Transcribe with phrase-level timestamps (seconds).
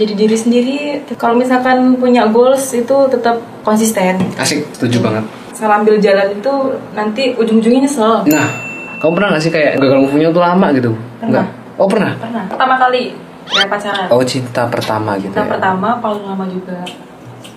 [0.00, 0.78] jadi diri sendiri
[1.20, 5.24] kalau misalkan punya goals itu tetap konsisten Asik, setuju banget.
[5.52, 6.52] salah ambil jalan itu
[6.96, 8.48] nanti ujung-ujungnya nyesel Nah,
[8.96, 10.90] kamu pernah gak sih kayak gagal move nya tuh lama gitu?
[11.20, 11.28] Pernah.
[11.28, 11.46] Nggak?
[11.76, 12.12] Oh pernah?
[12.16, 13.02] pernah pertama kali
[13.44, 15.48] kayak pacaran Oh cinta pertama gitu kita ya?
[15.52, 16.80] pertama paling lama juga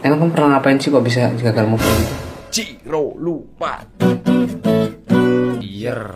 [0.03, 2.15] Emang kamu pernah ngapain sih kok bisa gagal move gitu?
[2.51, 3.87] Ciro lupa.
[5.63, 6.11] Yer.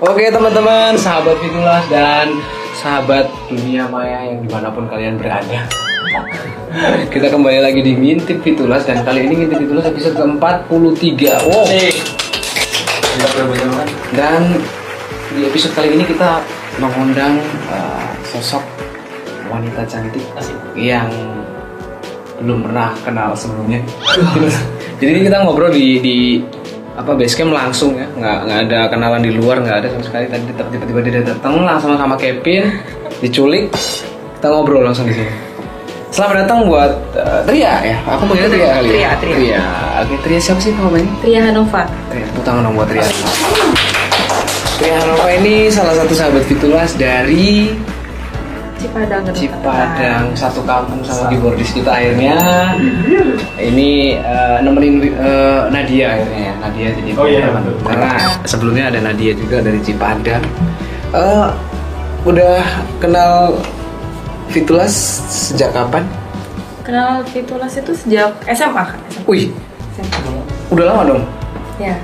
[0.00, 2.32] Oke teman-teman, sahabat Fitulas dan
[2.80, 5.68] sahabat dunia maya yang di mana pun kalian berada.
[7.12, 11.22] Kita kembali lagi di Ngintip Fitulas dan kali ini Ngintip Fitulas episode ke-43.
[11.44, 11.68] Wow.
[14.16, 14.40] Dan
[15.36, 16.40] di episode kali ini kita
[16.80, 17.36] mengundang
[17.68, 18.64] uh, sosok
[19.52, 20.24] wanita cantik
[20.72, 21.10] yang
[22.40, 23.84] belum pernah kenal sebelumnya.
[24.96, 26.16] Jadi kita ngobrol di di
[26.98, 30.24] apa basecamp langsung ya, nggak nggak ada kenalan di luar nggak ada sama sekali.
[30.26, 32.70] Tadi tiba-tiba dia datang langsung sama Kevin,
[33.22, 33.70] diculik,
[34.38, 35.32] kita ngobrol langsung di sini.
[36.10, 38.94] Selamat datang buat uh, Tria ya, aku panggilnya Tria kali ya.
[38.94, 39.62] Tria, Tria.
[40.02, 41.06] Oke, Tria siapa sih namanya?
[41.22, 43.06] Tria Hanova Tria, tepuk tangan dong buat Tria.
[44.82, 47.70] Tria Hanova ini salah satu sahabat Fitulas dari
[48.80, 52.36] Cipadang Gedung Cipadang satu kampung sama keyboardis kita akhirnya.
[53.60, 56.54] Ini eh, nemenin eh, Nadia akhirnya ya.
[56.64, 57.52] Nadia jadi Oh iya,
[57.84, 58.10] karena
[58.48, 60.40] sebelumnya ada Nadia juga dari Cipadang.
[61.12, 61.48] Eh,
[62.24, 62.64] udah
[62.96, 63.60] kenal
[64.50, 64.90] Fitulas
[65.30, 66.02] sejak kapan?
[66.80, 68.98] kenal Fitulas itu sejak SMA kan?
[69.14, 69.28] SMA.
[69.30, 69.46] Wih
[69.94, 70.42] SMA.
[70.74, 71.22] udah lama dong?
[71.78, 71.94] Ya.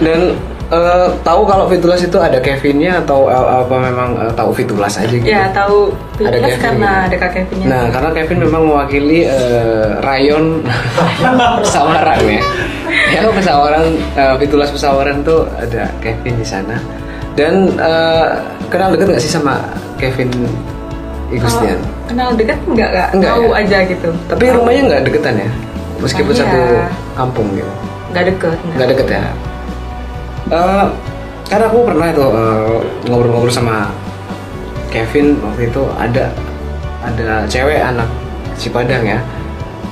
[0.00, 0.38] Dan
[0.76, 5.08] eh, tahu kalau Fitulas itu ada Kevinnya atau eh, apa memang eh, tahu Fitulas aja
[5.08, 5.24] gitu?
[5.24, 7.06] ya tahu Ada Fitulas Kevin karena gitu.
[7.06, 10.44] ada kak Kevinnya Nah, karena Kevin memang mewakili eh, rayon
[11.60, 12.42] pesawaran ya.
[13.12, 16.76] Ya, pesawaran eh, Fitulas pesawaran tuh ada Kevin di sana.
[17.34, 18.26] Dan eh,
[18.68, 19.58] kenal deket gak sih sama
[19.96, 20.30] Kevin
[21.28, 21.78] Igustian?
[21.78, 23.58] Kalau kenal dekat enggak kak Enggak tahu ya?
[23.58, 25.50] aja gitu Tapi rumahnya nggak deketan ya?
[25.96, 26.60] Meskipun Rumahnya- satu
[27.14, 27.72] kampung gitu.
[28.12, 29.22] nggak deket Nggak deket ya?
[30.46, 30.86] Eh,
[31.44, 33.88] karena aku pernah itu eh, ngobrol-ngobrol sama
[34.88, 35.82] Kevin waktu itu.
[35.94, 36.24] Ada
[37.02, 38.08] ada cewek anak
[38.54, 39.18] Cipadang ya.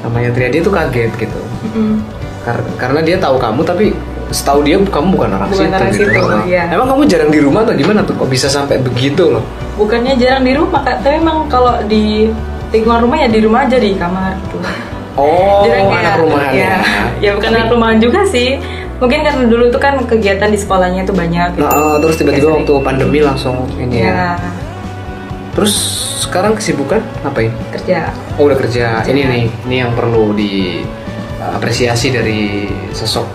[0.02, 1.40] Namanya Tria dia tuh kaget gitu.
[1.64, 2.02] Mm-mm.
[2.42, 3.94] Kar- karena dia tahu kamu tapi
[4.32, 6.64] setahu dia kamu bukan orang Bukan situ orang gitu situ, iya.
[6.66, 8.16] emang kamu jarang di rumah atau gimana tuh?
[8.16, 9.44] Kok bisa sampai begitu loh?
[9.76, 11.04] Bukannya jarang di rumah kak.
[11.04, 12.32] Tapi emang kalau di
[12.72, 14.56] lingkungan rumah ya di rumah aja di kamar gitu.
[15.14, 16.74] Oh Jarang kayak- anak rumahan ya,
[17.20, 18.56] ya bukan anak rumahan juga sih
[19.02, 21.66] mungkin karena dulu tuh kan kegiatan di sekolahnya tuh banyak gitu.
[21.66, 24.38] Nah, eh, terus tiba-tiba waktu pandemi langsung ini ya.
[24.38, 24.50] ya
[25.52, 25.74] Terus
[26.22, 27.50] sekarang kesibukan ngapain?
[27.74, 29.04] kerja Oh udah kerja.
[29.04, 29.10] Kerja.
[29.10, 33.26] Ini nih, ini yang perlu diapresiasi dari sosok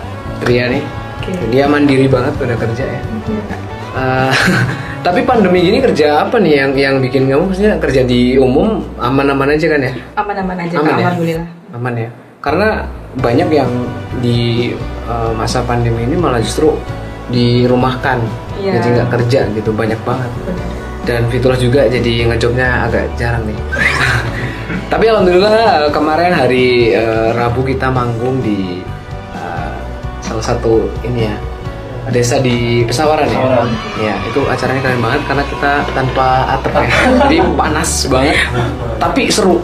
[0.42, 0.82] Tria nih.
[1.20, 1.30] Oke.
[1.52, 3.00] Dia mandiri banget udah kerja ya.
[3.92, 4.32] Eh,
[5.06, 9.54] tapi pandemi gini kerja apa nih yang yang bikin kamu maksudnya kerja di umum aman-aman
[9.54, 9.92] aja kan ya?
[10.18, 11.04] aman-aman aja Aman ya?
[11.06, 12.10] alhamdulillah Aman ya.
[12.42, 12.68] Karena
[13.16, 13.70] banyak yang
[14.20, 14.72] di
[15.08, 16.76] eh, masa pandemi ini malah justru
[17.28, 18.20] dirumahkan,
[18.60, 18.80] Iya.
[18.80, 20.30] jadi nggak kerja gitu banyak banget.
[21.08, 23.56] Dan Fitulas juga jadi ngejobnya agak jarang nih.
[24.92, 28.84] Tapi alhamdulillah kemarin hari eh, Rabu kita manggung di
[29.32, 29.76] eh,
[30.20, 31.36] salah satu ini ya
[32.08, 33.40] desa di Pesawaran ya.
[34.00, 36.26] Ya itu acaranya keren banget karena kita tanpa
[36.56, 36.88] atap ya.
[37.28, 38.36] Jadi panas banget.
[38.96, 39.60] Tapi seru.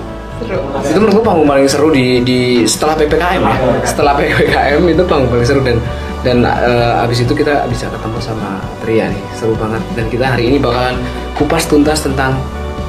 [0.84, 3.54] Itu menurutku panggung paling seru di di setelah ppkm ya.
[3.82, 5.76] Setelah ppkm itu panggung paling seru dan
[6.20, 10.48] dan eh, abis itu kita bisa ketemu sama Tria nih seru banget dan kita hari
[10.48, 10.96] ini bakalan
[11.34, 12.36] kupas tuntas tentang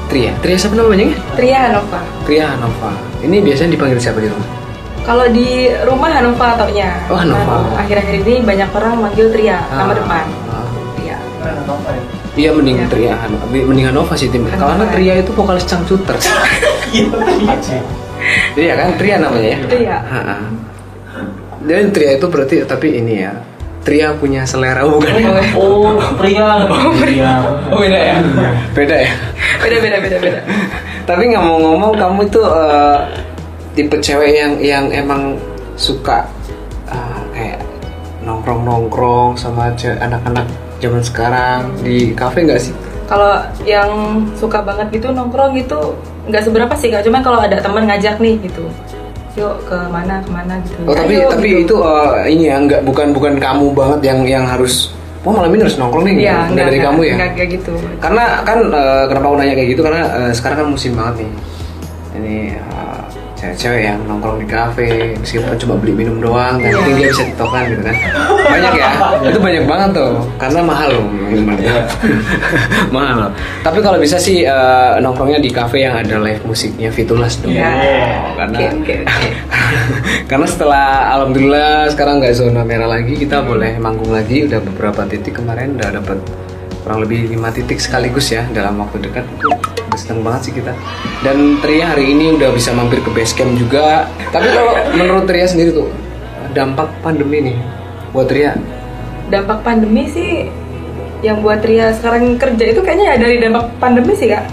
[0.06, 0.30] Tria.
[0.38, 1.10] Tria siapa namanya?
[1.34, 2.94] Tria Hanova Tria Hanova.
[3.20, 4.48] Ini biasanya dipanggil siapa di rumah?
[5.02, 7.78] kalau di rumah Hanova taunya Oh, Hanova.
[7.78, 9.94] Akhir-akhir ini banyak orang manggil Tria nama Ah.
[9.94, 10.26] depan Ah.
[10.26, 10.45] Tria
[12.36, 12.86] Iya mending Iya.
[12.86, 14.44] Tria Hanova, mending Hanova sih tim.
[14.44, 14.76] Hanova.
[14.76, 16.16] Karena Tria itu vokalis Cangcuter.
[18.56, 19.58] Iya kan Tria namanya ya.
[19.66, 19.96] Tria.
[21.60, 23.32] Dan Tria itu berarti tapi ini ya.
[23.82, 25.06] Tria punya selera bukan?
[25.56, 26.66] Oh, pria.
[26.98, 27.32] Pria.
[27.70, 28.16] Oh beda ya?
[28.74, 29.10] Beda ya?
[29.56, 30.40] beda beda beda beda
[31.08, 32.98] Tapi ngomong-ngomong kamu itu eh,
[33.72, 35.38] tipe cewek yang yang emang
[35.78, 36.26] suka
[36.90, 37.58] eh, kayak
[38.26, 40.44] nongkrong-nongkrong sama ce- anak-anak
[40.78, 42.74] zaman sekarang di kafe nggak sih?
[43.06, 45.94] kalau yang suka banget gitu nongkrong gitu
[46.26, 48.66] nggak seberapa sih kak cuman kalau ada teman ngajak nih gitu
[49.38, 51.62] yuk ke mana ke mana gitu Oh tapi Ayo, tapi gitu.
[51.70, 54.90] itu eh, ini ya nggak bukan bukan kamu banget yang yang harus
[55.22, 57.14] oh malam ini harus nongkrong nih nggak enggak, dari enggak, kamu ya?
[57.14, 57.72] enggak kayak gitu
[58.02, 61.30] Karena kan eh, kenapa aku nanya kayak gitu karena eh, sekarang kan musim banget nih.
[62.16, 62.95] Ini eh,
[63.54, 67.62] cewek-cewek yang nongkrong di kafe meskipun cuma beli minum doang yang penting dia bisa tiktokan
[67.70, 67.94] gitu kan.
[68.46, 68.90] Banyak ya?
[69.30, 70.14] Itu banyak banget tuh.
[70.34, 71.56] Karena mahal loh minuman
[72.94, 73.16] mahal.
[73.28, 73.30] Loh
[73.62, 77.54] tapi kalau bisa sih eh, nongkrongnya di kafe yang ada live musiknya Fitulas dong.
[77.54, 77.70] Iya.
[78.34, 79.30] karena Oke, oke, oke.
[80.30, 80.86] karena setelah
[81.18, 84.46] alhamdulillah sekarang nggak zona merah lagi kita boleh manggung lagi.
[84.46, 86.18] Udah beberapa titik kemarin udah dapat
[86.86, 90.70] kurang lebih lima titik sekaligus ya dalam waktu dekat udah seneng banget sih kita
[91.26, 95.50] dan Tria hari ini udah bisa mampir ke base camp juga tapi kalau menurut Tria
[95.50, 95.90] sendiri tuh
[96.54, 97.56] dampak pandemi nih
[98.14, 98.54] buat Tria
[99.26, 100.46] Dampak pandemi sih
[101.26, 104.46] yang buat Ria sekarang kerja itu kayaknya ya dari dampak pandemi sih kak.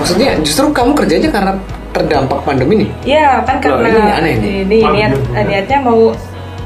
[0.00, 1.52] maksudnya justru kamu kerjanya karena
[1.92, 4.54] terdampak pandemi nih Iya kan Loh, karena ini aneh nih.
[4.64, 6.16] ini niat niatnya mau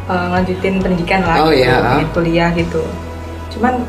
[0.06, 1.98] uh, ngelanjutin pendidikan lah, Oh, gitu, iya, ah.
[1.98, 2.82] pengen kuliah gitu.
[3.50, 3.82] Cuman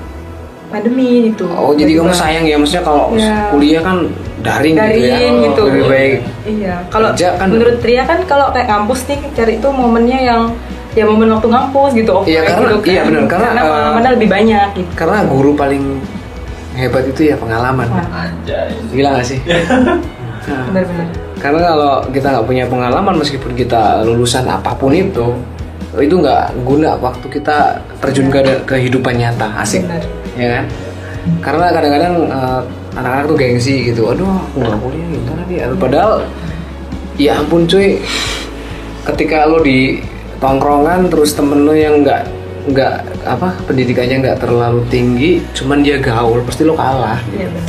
[0.69, 1.45] pandemi gitu.
[1.45, 3.50] oh jadi kamu sayang ya maksudnya kalau Iya.
[3.50, 3.98] kuliah kan
[4.39, 5.62] daring, gitu ya daring gitu.
[5.66, 6.13] lebih baik
[6.45, 6.75] Iya.
[6.88, 10.42] Kalau kan- menurut Ria kan kalau kayak kampus nih cari itu momennya yang
[10.89, 12.13] ya momen waktu ngampus gitu.
[12.24, 12.89] Iya, offline karena- gitu kan.
[12.89, 13.21] iya, benar.
[13.27, 14.92] Karena, eh, pengalamannya lebih banyak gitu.
[14.95, 15.83] karena guru paling
[16.72, 18.72] hebat itu ya pengalaman Wah, Anjay.
[18.89, 19.39] gila gak sih
[20.39, 21.07] Nah, Benar-benar.
[21.38, 25.36] karena kalau kita nggak punya pengalaman meskipun kita lulusan apa pun itu
[25.95, 30.01] itu nggak guna waktu kita terjun ke kehidupan nyata asik Benar.
[30.39, 30.65] Ya kan
[31.44, 32.62] karena kadang-kadang eh,
[32.95, 36.12] anak-anak tuh gengsi gitu aduh aku nggak kuliah gitu nanti padahal
[37.15, 38.00] ya ampun cuy
[39.06, 40.00] ketika lo di
[40.39, 42.24] tongkrongan terus temen lo yang nggak
[42.69, 42.94] nggak
[43.25, 47.44] apa pendidikannya nggak terlalu tinggi cuman dia gaul pasti lo kalah gitu.
[47.44, 47.63] Benar.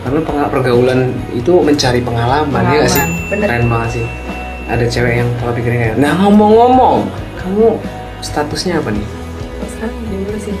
[0.00, 1.00] karena penga- pergaulan
[1.30, 3.46] itu mencari pengalaman, ya nggak sih Pengalaman, bener.
[3.46, 4.04] keren banget sih
[4.66, 6.96] ada cewek yang kalau pikirin kayak nah ngomong-ngomong
[7.36, 7.66] kamu
[8.20, 9.19] statusnya apa nih sih.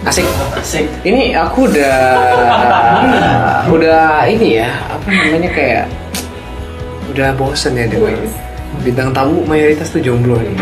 [0.08, 0.26] Asik.
[0.56, 0.86] Asik.
[1.04, 1.96] ini aku udah
[3.74, 5.84] udah ini ya apa namanya kayak
[7.12, 8.16] udah bosen ya dengan
[8.80, 10.56] bintang tamu mayoritas tuh jomblo nih.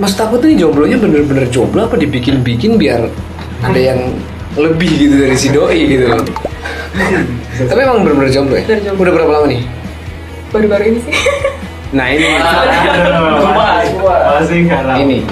[0.00, 3.08] Maksud aku tuh jomblonya bener-bener jomblo apa dibikin-bikin biar
[3.64, 4.12] ada yang
[4.56, 6.24] lebih gitu dari si doi gitu loh.
[7.70, 8.64] Tapi emang bener-bener jomblo ya?
[8.76, 9.08] Jomblo.
[9.08, 9.62] udah berapa lama nih?
[10.50, 11.14] Baru-baru ini sih.
[11.96, 12.26] nah ini.
[14.36, 14.96] Masih kalah.
[15.00, 15.24] ini.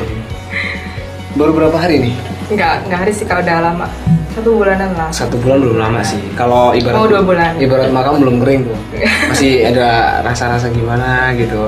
[1.35, 3.87] Baru berapa hari nih Enggak, enggak hari sih kalau udah lama.
[4.31, 5.11] Satu bulanan lah.
[5.11, 7.59] satu bulan belum lama sih kalau ibarat Oh, dua bulan.
[7.59, 8.79] ibarat makam belum kering tuh
[9.31, 9.89] masih ada
[10.23, 11.59] rasa-rasa gimana gitu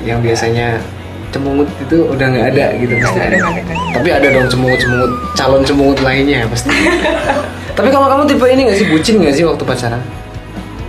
[0.00, 0.78] yang biasanya
[1.28, 4.46] cemungut itu udah nggak ada gitu pasti Nggak ada, nggak ada, nggak tapi ada dong
[4.46, 6.70] cemungut-cemungut calon cemungut lainnya pasti
[7.76, 10.02] tapi kalau kamu tipe ini nggak sih bucin nggak sih waktu pacaran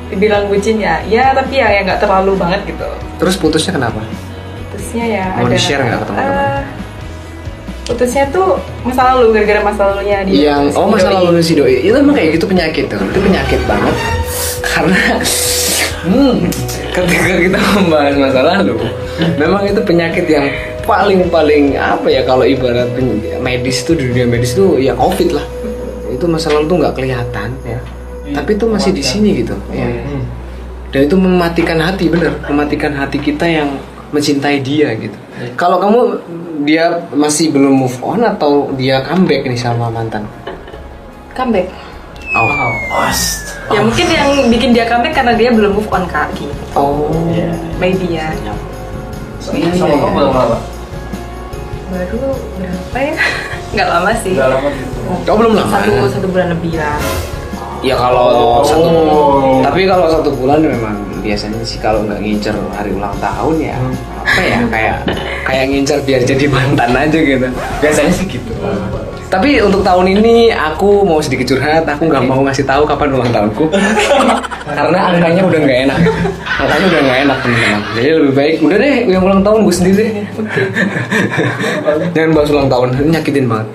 [0.10, 2.86] Dibilang bucin ya, ya tapi ya yang nggak terlalu banget gitu.
[3.18, 3.98] terus putusnya kenapa
[4.68, 5.54] Putusnya ya Mau ada.
[5.54, 6.38] di-share nggak ke teman-teman?
[6.38, 6.62] Eh,
[7.90, 10.54] putusnya tuh masa lalu gara-gara masa lalunya dia.
[10.54, 11.26] yang si oh masa doi.
[11.26, 11.76] lalu si doi.
[11.82, 13.02] Itu emang kayak gitu penyakit tuh.
[13.02, 13.96] Itu penyakit banget.
[14.62, 15.02] Karena
[16.06, 16.36] hmm,
[16.94, 18.78] ketika kita membahas masa lalu
[19.42, 20.46] memang itu penyakit yang
[20.86, 22.90] paling paling apa ya kalau ibarat
[23.42, 25.46] medis tuh di dunia medis tuh ya covid lah.
[26.14, 27.80] Itu masa lalu tuh nggak kelihatan ya.
[28.30, 29.90] Tapi itu masih di sini gitu ya.
[30.94, 32.38] Dan itu mematikan hati bener.
[32.46, 35.14] Mematikan hati kita yang mencintai dia gitu
[35.54, 36.00] kalau kamu
[36.64, 40.26] dia masih belum move on atau dia comeback nih sama mantan
[41.32, 41.72] Comeback.
[42.36, 42.52] oh
[43.08, 43.48] Os.
[43.72, 46.52] Ya mungkin yang bikin dia comeback karena dia belum move on kak gitu.
[46.76, 47.56] oh Iya.
[47.80, 48.28] Maybe ya.
[48.36, 48.52] Iya,
[49.40, 49.72] Sama iya.
[49.72, 50.58] kamu belum lama?
[51.90, 52.20] Baru
[52.60, 53.16] berapa ya?
[53.78, 54.36] Nggak lama sih.
[54.36, 55.00] Udah lama gitu.
[55.32, 57.00] oh belum lama Satu satu bulan lebih lah.
[57.00, 57.39] ya
[57.96, 58.64] kalau Oh.
[58.66, 58.92] satu
[59.64, 63.76] tapi kalau satu bulan memang biasanya sih kalau nggak ngincer hari ulang tahun ya
[64.20, 64.98] apa ya kayak
[65.48, 67.48] kayak ngincer biar jadi mantan aja gitu.
[67.84, 68.52] Biasanya sih gitu.
[69.30, 73.30] Tapi untuk tahun ini aku mau sedikit curhat aku nggak mau ngasih tahu kapan ulang
[73.30, 73.70] tahunku.
[74.78, 76.00] Karena angkanya udah nggak enak.
[76.62, 77.82] Angkanya udah nggak enak teman-teman.
[77.94, 80.06] Jadi lebih baik udah deh yang ulang tahun gue sendiri.
[80.10, 80.26] Deh
[82.16, 83.68] jangan bahas ulang tahun nyakitin banget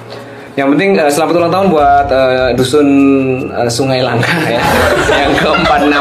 [0.55, 2.89] yang penting eh, selamat ulang tahun buat eh, dusun
[3.51, 4.63] eh, Sungai Langka ya.
[5.27, 5.97] Yang ke-46.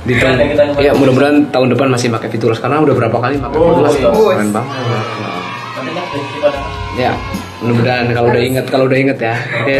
[0.00, 0.36] Di tahun,
[0.80, 4.10] ya mudah-mudahan tahun depan masih pakai Fitulas karena udah berapa kali pakai Oh, Fitulas iya.
[4.10, 4.74] keren banget.
[5.70, 6.58] Daripada
[6.98, 7.12] ya
[7.60, 9.34] mudah-mudahan kalau udah inget kalau udah inget ya.
[9.62, 9.76] Oke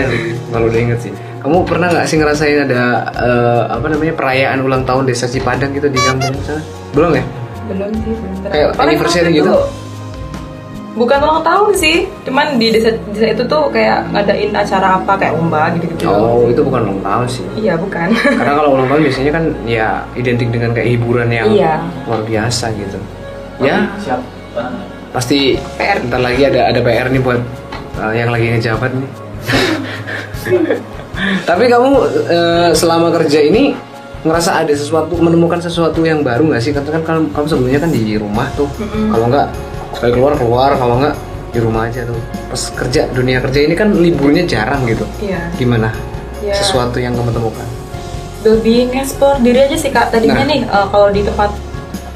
[0.55, 1.13] kalau udah inget sih.
[1.41, 2.83] Kamu pernah nggak sih ngerasain ada
[3.17, 6.63] eh, apa namanya perayaan ulang tahun desa Cipadang gitu di kampung sana?
[6.95, 7.25] Belum ya?
[7.67, 8.13] Belum sih.
[8.15, 8.47] belum.
[8.47, 9.51] Kayak anniversary gitu?
[9.51, 9.59] itu
[10.91, 15.39] Bukan ulang tahun sih, cuman di desa, desa itu tuh kayak ngadain acara apa kayak
[15.39, 16.11] lomba gitu-gitu.
[16.11, 18.11] oh itu bukan ulang tahun sih Iya bukan.
[18.43, 21.75] karena kalau ulang tahun biasanya kan ya identik dengan kayak hiburan yang Iya.
[22.05, 22.99] luar biasa gitu
[23.63, 24.19] ya siap.
[25.13, 26.03] pasti PR.
[26.07, 27.39] ntar lagi ada ada PR nih buat
[27.97, 29.11] uh, yang lagi ngejabat nih
[31.49, 31.91] tapi kamu
[32.27, 33.77] uh, selama kerja ini
[34.21, 36.77] ngerasa ada sesuatu menemukan sesuatu yang baru nggak sih?
[36.77, 38.69] Karena kan kamu, kamu sebelumnya kan di rumah tuh.
[39.09, 39.49] Kalau nggak
[39.93, 41.15] sekali keluar keluar, kalau nggak
[41.51, 42.19] di rumah aja tuh.
[42.47, 45.03] Pas kerja dunia kerja ini kan liburnya jarang gitu.
[45.19, 45.51] Iya.
[45.57, 45.91] Gimana?
[46.41, 46.55] Ya.
[46.57, 47.67] Sesuatu yang kamu temukan?
[48.41, 50.49] lebih ngeksplor diri aja sih kak tadinya Nah.
[50.49, 51.53] nih eh, kalau di tempat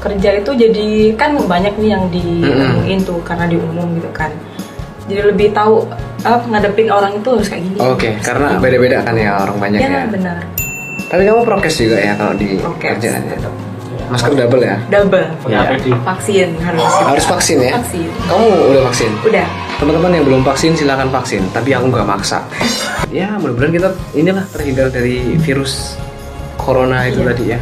[0.01, 4.33] kerja itu jadi kan banyak nih yang ditemuin tuh karena di umum gitu kan
[5.05, 5.85] jadi lebih tahu
[6.25, 9.89] eh, ngadepin orang itu harus kayak gini Oke, karena beda-beda kan ya orang banyak ya,
[9.89, 10.05] ya.
[10.09, 10.37] benar
[11.05, 13.37] Tapi kamu prokes juga ya kalau di kerjaan ya.
[14.05, 14.77] Masker double ya.
[14.87, 15.87] double APD.
[16.01, 17.71] vaksin harus Harus vaksin ya.
[17.73, 19.11] vaksin Kamu udah vaksin?
[19.21, 22.39] udah Teman-teman yang belum vaksin silakan vaksin, tapi aku nggak maksa.
[23.11, 25.99] ya, mudah-mudahan kita inilah terhindar dari virus
[26.55, 27.27] corona itu Iya.
[27.27, 27.59] tadi ya.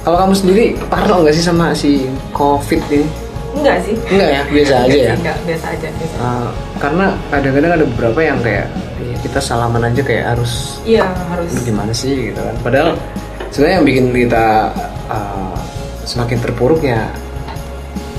[0.00, 3.06] Kalau kamu sendiri parno nggak sih sama si covid ini?
[3.52, 5.12] enggak sih Enggak ya, biasa aja ya.
[5.12, 6.16] enggak biasa aja biasa.
[6.16, 6.48] Uh,
[6.80, 8.64] karena kadang-kadang ada beberapa yang kayak
[8.98, 12.96] ya kita salaman aja kayak harus iya harus gimana sih gitu kan padahal
[13.52, 14.72] sebenarnya yang bikin kita
[15.06, 15.51] uh,
[16.02, 17.10] semakin terpuruk ya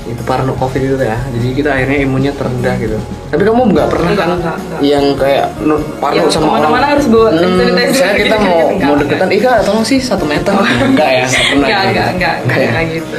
[0.04, 1.16] itu parno covid itu ya.
[1.32, 3.00] Jadi kita akhirnya imunnya terendah gitu.
[3.32, 4.80] Tapi kamu nggak pernah Enggak, kan enggak, enggak.
[4.84, 6.84] yang kayak no, parno Yang sama orang?
[6.84, 7.56] harus bawa Hmm,
[7.90, 10.52] saya kita gitu, mau enggak, mau deketan Ika tolong sih satu meter.
[10.52, 11.88] Enggak ya enggak pernah enggak gitu.
[11.88, 12.70] enggak enggak enggak ya?
[12.70, 13.16] kayak gitu.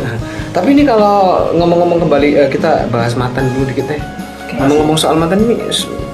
[0.53, 1.17] Tapi ini kalau
[1.51, 4.01] ngomong-ngomong kembali eh, kita bahas mantan dulu dikit deh
[4.55, 5.57] ngomong-ngomong soal mantan ini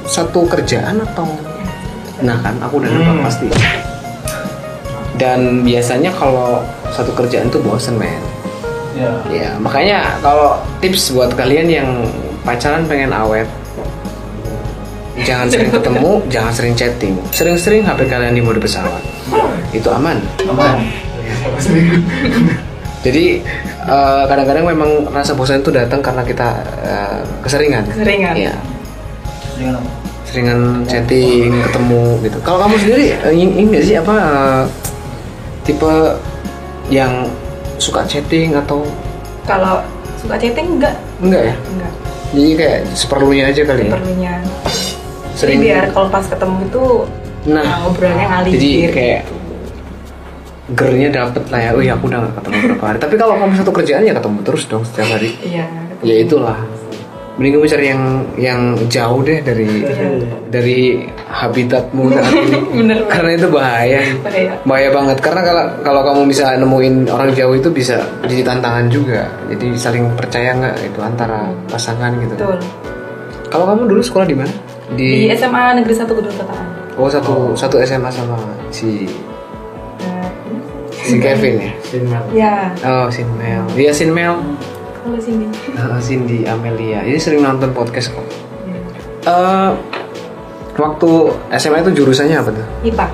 [0.03, 1.27] satu kerjaan atau?
[2.24, 3.22] Nah kan aku udah nebak Hmm.
[3.22, 3.46] pasti.
[5.13, 8.17] Dan biasanya kalau satu kerjaan tuh bosen men
[8.91, 9.12] Ya.
[9.31, 11.89] ya makanya kalau tips buat kalian yang
[12.43, 13.48] pacaran pengen awet
[15.24, 19.00] jangan sering ketemu jangan sering chatting sering-sering HP kalian di mode pesawat
[19.71, 20.83] itu aman Aman.
[23.05, 23.39] jadi
[23.88, 26.50] eh, kadang-kadang memang rasa bosan itu datang karena kita
[26.83, 28.36] eh, keseringan Keseringan.
[28.36, 28.53] Iya.
[29.62, 30.01] Apa?
[30.31, 34.63] seringan chatting ketemu gitu kalau kamu sendiri eh, ini nggak sih apa eh,
[35.67, 35.91] tipe
[36.88, 37.27] yang
[37.82, 38.86] suka chatting atau?
[39.44, 39.82] Kalau
[40.22, 40.94] suka chatting enggak.
[41.18, 41.56] Enggak ya?
[41.58, 41.94] Enggak.
[42.32, 43.94] Jadi kayak seperlunya aja kali ya?
[43.98, 44.34] Perlunya
[45.32, 46.84] jadi Sering- biar kalau pas ketemu itu
[47.42, 49.22] Nah, nah, ngobrolnya ngalir jadi kayak
[50.78, 51.70] gernya dapet lah ya.
[51.74, 52.98] Oh ya aku udah gak ketemu berapa hari.
[53.02, 55.34] Tapi kalau kamu satu kerjaan ya ketemu terus dong setiap hari.
[55.42, 55.66] Iya
[56.02, 56.58] ya itulah
[57.41, 58.03] mending kamu cari yang
[58.38, 59.81] yang jauh deh dari
[60.53, 60.79] dari
[61.25, 62.53] habitatmu saat ini.
[62.86, 63.10] Bener, bener.
[63.10, 64.01] karena itu bahaya.
[64.21, 64.53] Bahaya.
[64.62, 65.17] bahaya banget.
[65.25, 67.98] Karena kalau kalau kamu bisa nemuin orang jauh itu bisa
[68.29, 69.25] jadi tantangan juga.
[69.50, 72.38] Jadi saling percaya nggak itu antara pasangan gitu.
[72.38, 72.62] Betul.
[73.50, 74.53] Kalau kamu dulu sekolah di mana?
[74.93, 76.65] Di di SMA Negeri 1 Gedung Tataan
[77.00, 78.36] oh satu satu SMA sama
[78.69, 79.07] si
[80.03, 80.27] Nah,
[80.91, 81.71] si Kevin ya?
[81.81, 82.24] Sinyal.
[82.36, 82.55] ya.
[82.83, 83.63] Oh Sinmel.
[83.74, 84.36] Iya Sinmel
[85.01, 88.25] kalau sini Ah, Cindy Amelia ini sering nonton podcast kok
[88.62, 88.77] Ya.
[89.24, 89.70] Eh,
[90.75, 91.10] waktu
[91.51, 92.65] SMA itu jurusannya apa tuh?
[92.84, 93.08] IPA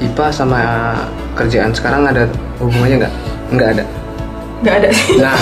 [0.00, 0.60] IPA sama
[1.32, 2.24] kerjaan sekarang ada
[2.58, 3.14] hubungannya nggak?
[3.50, 3.84] Nggak ada.
[4.60, 5.36] nggak ada sih Nah,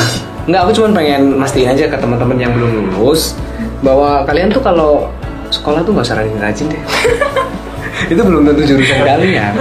[0.44, 3.38] nggak aku cuma pengen mastiin aja ke teman-teman yang belum lulus
[3.80, 5.06] bahwa kalian tuh kalau
[5.48, 6.82] sekolah tuh nggak usah rajin-rajin deh.
[8.12, 9.52] itu belum tentu jurusan kalian.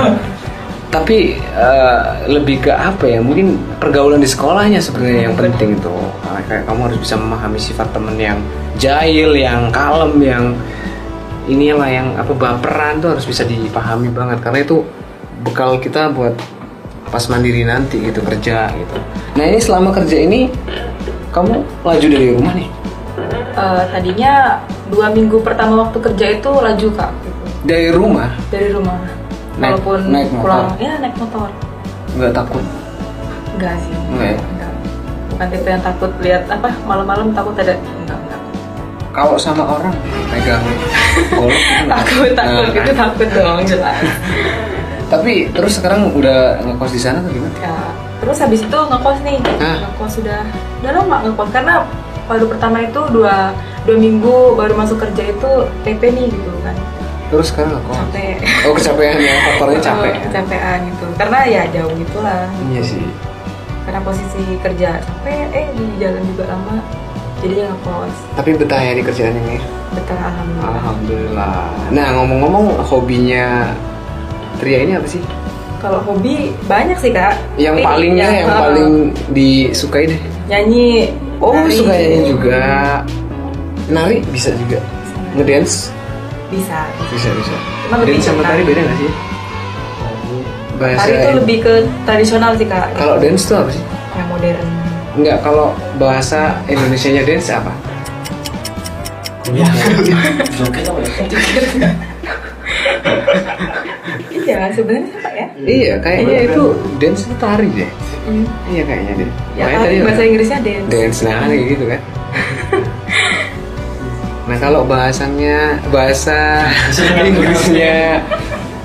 [0.88, 2.02] Tapi eh,
[2.32, 3.20] lebih ke apa ya?
[3.20, 5.92] Mungkin pergaulan di sekolahnya sebenarnya yang penting itu.
[6.24, 8.40] Nah, kayak kamu harus bisa memahami sifat temen yang
[8.80, 10.44] jahil, yang kalem, yang
[11.48, 14.84] inilah yang apa baperan tuh harus bisa dipahami banget karena itu
[15.48, 16.36] bekal kita buat
[17.08, 18.96] pas mandiri nanti gitu kerja gitu.
[19.40, 20.52] Nah ini selama kerja ini
[21.32, 22.70] kamu laju dari rumah nih
[23.58, 24.62] Eh, tadinya
[24.94, 27.42] dua minggu pertama waktu kerja itu laju kak gitu.
[27.66, 28.94] dari rumah dari rumah
[29.58, 30.42] Naik- walaupun naik motor?
[30.44, 30.66] pulang.
[30.78, 31.50] Ya naik motor.
[32.14, 32.64] Nggak takut?
[33.54, 33.94] Enggak sih.
[34.08, 34.40] Enggak ya?
[34.44, 34.72] enggak
[35.28, 38.42] bukan tipe yang takut lihat apa malam-malam takut ada enggak enggak
[39.12, 39.94] kalau sama orang
[40.28, 40.66] pegang
[41.32, 43.98] golok itu nggak takut takut Nah, itu takut dong jelas.
[45.14, 47.54] Tapi terus sekarang udah ngekos di sana atau gimana?
[47.60, 47.78] Ya
[48.18, 49.38] terus habis itu ngekos nih.
[49.62, 49.78] Hah?
[49.86, 50.42] ngekos sudah
[50.82, 51.74] udah lama ngekos karena
[52.26, 53.36] baru pertama itu dua
[53.86, 56.76] dua minggu baru masuk kerja itu PP nih gitu kan
[57.28, 58.36] terus sekarang ngekos capek.
[58.64, 60.14] Oh kecapean ya faktornya capek.
[60.16, 61.06] Oh, kecapean gitu.
[61.20, 62.44] Karena ya jauh gitulah.
[62.72, 63.06] Iya sih.
[63.84, 66.76] Karena posisi kerja capek eh di jalan juga lama
[67.44, 68.16] jadinya ngekos.
[68.40, 69.58] Tapi betah ya di kerjaan ini?
[69.92, 70.72] Betah alhamdulillah.
[70.80, 71.58] Alhamdulillah.
[71.92, 73.72] Nah ngomong-ngomong hobinya
[74.58, 75.22] Tria ini apa sih?
[75.78, 77.38] Kalau hobi banyak sih kak.
[77.60, 78.92] Yang Tapi palingnya yang eh, paling
[79.36, 80.22] disukai deh.
[80.50, 81.14] Nyanyi.
[81.38, 82.62] Oh, nari, suka nyanyi juga.
[83.94, 84.82] Nari bisa juga.
[85.38, 85.94] Ngedance
[86.48, 86.80] bisa
[87.12, 87.56] bisa bisa.
[87.88, 89.12] Cuma lebih Dance sama tari beda nggak sih?
[90.78, 91.74] Bahasa tari itu lebih ke
[92.06, 93.84] tradisional sih kak Kalau dance tuh apa sih?
[94.18, 94.68] yang modern
[95.18, 97.74] Enggak, kalau bahasa Indonesianya dance apa?
[99.42, 99.66] Kuliah.
[100.54, 101.92] Joget apa ya?
[104.38, 106.64] iya sebenarnya apa ya Iya, kayaknya itu
[107.02, 107.90] dance itu tari deh.
[108.28, 108.46] Hmm.
[108.70, 109.30] Iya kayaknya deh.
[109.58, 109.66] ya
[110.06, 112.02] bahasa Inggrisnya dance dance nah kayak gitu kan.
[114.48, 116.64] nah kalau bahasanya bahasa
[117.20, 118.24] Inggrisnya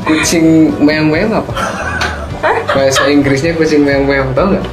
[0.02, 1.54] kucing meong-meong apa?
[2.68, 4.66] Bahasa Inggrisnya kucing meong-meong tau nggak?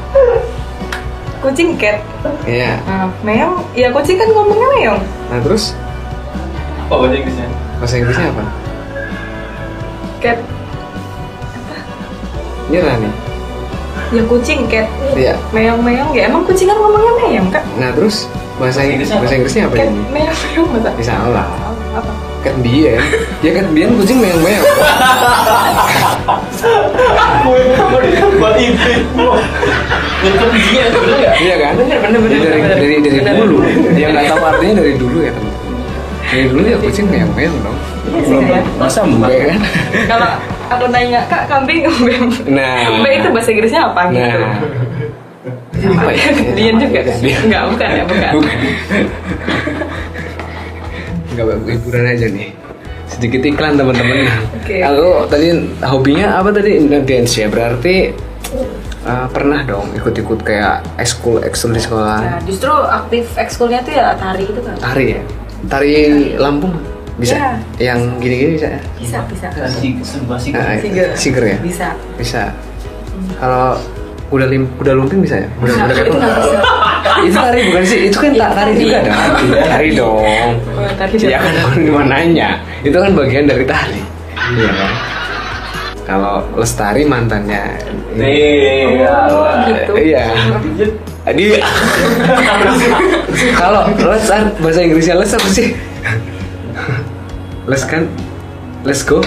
[1.39, 2.01] kucing cat
[2.43, 2.75] Iya.
[2.83, 5.71] nah, meong ya kucing kan ngomongnya meong Nah terus
[6.83, 7.47] Apa bahasa Inggrisnya?
[7.77, 8.43] bahasa Inggrisnya apa?
[10.19, 10.39] cat
[12.67, 13.13] Nyerah nih.
[14.09, 15.33] ya kucing cat Iya.
[15.51, 18.25] meong meong ya emang kucing kan ngomongnya meong kak Nah terus
[18.59, 19.23] bahasa Inggris Inggrisnya apa?
[19.23, 20.01] bahasa Inggrisnya apa ini?
[20.11, 21.47] meong meong masa Ya salah.
[21.91, 22.11] apa.
[23.41, 24.63] Ya cat bien kucing meong-meong.
[28.39, 28.75] Buat ini.
[30.19, 31.35] Jadi kucingnya bener nggak?
[31.37, 31.73] Iya kan?
[31.75, 33.57] Bener, bener, bener, Ya, dari dari dari dulu.
[33.91, 35.53] Dia nggak tahu artinya dari dulu ya teman.
[36.29, 37.77] Dari dulu ya kucing meong meong dong.
[38.05, 38.63] Iya sih, Kak.
[38.77, 39.59] Masa mbe kan?
[40.07, 40.29] kalau
[40.69, 42.13] aku nanya kak kambing mbe
[42.47, 42.87] Nah.
[42.95, 44.55] mbe itu bahasa Inggrisnya apa gitu Nah.
[45.79, 46.27] Apa ya?
[46.57, 47.39] Dian juga Dian.
[47.47, 48.57] enggak bukan ya bukan Bukan.
[51.31, 52.47] Enggak hiburan aja nih.
[53.09, 54.27] Sedikit iklan teman-teman.
[54.59, 54.77] Oke.
[54.85, 55.47] Aku tadi
[55.81, 57.95] hobinya apa tadi dance ya berarti
[59.05, 62.19] eh, pernah dong ikut-ikut kayak ekskul ekskul di sekolah.
[62.21, 65.21] nah justru aktif ekskulnya tuh ya tari itu kan Tari ya?
[65.67, 65.93] Tari
[66.37, 66.73] Lampung
[67.19, 67.35] bisa?
[67.35, 67.51] Iya.
[67.91, 68.81] Yang gini-gini bisa ya?
[68.95, 69.47] bisa bisa
[70.39, 70.51] sih.
[70.55, 71.07] Ah, Siger.
[71.19, 71.57] Siger ya?
[71.59, 72.43] bisa Bisa.
[73.39, 73.75] Kalau
[74.29, 75.49] kuda lim kuda lumping bisa ya?
[75.59, 76.79] Kuda, kuda itu nggak bisa
[77.19, 77.99] itu tari bukan sih?
[78.07, 78.81] Itu kan tak tari Tari.
[78.81, 79.17] juga dong.
[79.65, 80.51] Tari dong.
[80.77, 82.49] Oh, tari Ya kan cuma nanya.
[82.85, 84.01] Itu kan bagian dari tari.
[84.55, 84.91] Iya kan?
[86.09, 87.63] Kalau lestari mantannya.
[88.17, 89.13] Iya.
[89.29, 89.93] Oh, gitu.
[89.97, 90.25] Iya.
[91.29, 91.61] Dia.
[93.61, 94.25] Kalau les
[94.57, 95.67] bahasa Inggrisnya les apa sih?
[97.69, 98.09] Les kan?
[98.81, 99.21] Let's go.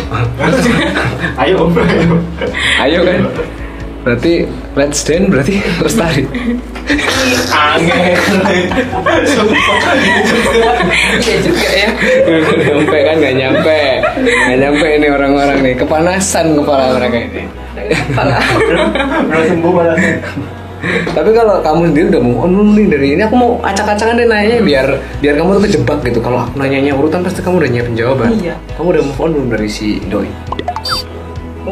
[1.38, 2.16] Ayo, ayo.
[2.82, 3.21] Ayo kan?
[4.02, 6.24] Berarti let's dance berarti lestari.
[7.52, 8.16] Angin.
[11.20, 11.88] iya juga ya
[12.66, 13.78] nyampe kan nggak nyampe
[14.18, 17.44] nggak nyampe ini orang-orang nih kepanasan kepala mereka ini
[17.82, 18.38] Apalah.
[19.26, 19.96] Udah sembuh malah.
[21.14, 24.26] tapi kalau kamu sendiri udah move on belum nih dari ini aku mau acak-acakan deh
[24.26, 24.87] nanya biar
[25.18, 28.54] biar kamu tuh kejebak gitu kalau aku nanyanya urutan pasti kamu udah nyiapin jawaban Iya.
[28.74, 30.26] kamu udah move on belum dari si doi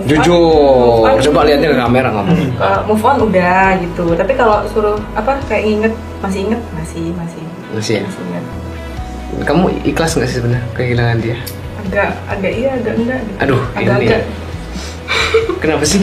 [0.06, 1.02] jujur.
[1.02, 4.04] On- coba lihatnya ke kamera kamu Kalau move on udah gitu.
[4.14, 6.60] Tapi kalau suruh apa kayak inget masih inget?
[6.72, 7.42] Masih masih.
[7.70, 8.02] Masih ya?
[8.04, 8.44] Masih inget.
[9.40, 11.36] Kamu ikhlas nggak sih sebenarnya kehilangan dia?
[11.80, 13.36] Agak agak iya agak enggak gitu.
[13.40, 14.22] aduh agak ini agak
[15.58, 16.02] kenapa sih?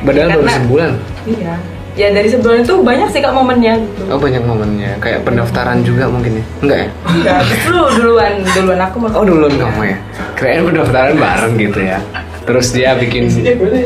[0.00, 0.92] Padahal baru Karena- sebulan.
[1.28, 1.54] iya.
[1.98, 4.02] Ya dari sebulan itu banyak sih kak momennya gitu.
[4.08, 4.96] Oh banyak momennya.
[5.02, 6.44] Kayak pendaftaran juga mungkin ya?
[6.62, 6.88] Enggak ya?
[7.04, 9.96] Enggak justru duluan duluan aku mau Oh duluan kamu ya?
[10.38, 11.98] Kirain pendaftaran bareng gitu ya
[12.40, 13.28] Terus dia bikin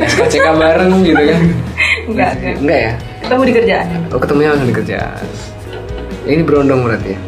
[0.00, 1.40] SKCK bareng gitu kan?
[2.06, 2.92] enggak enggak Enggak ya?
[3.20, 5.24] ketemu di kerjaan Oh ketemunya langsung di kerjaan
[6.24, 7.18] Ini berondong berarti ya?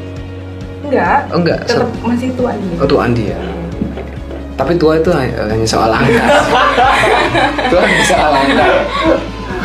[0.86, 3.38] enggak Oh enggak, tetap masih tua gitu Oh tua Andi ya?
[4.56, 6.24] Tapi tua itu hanya hanya soal angka
[7.68, 8.66] Tua hanya soal angka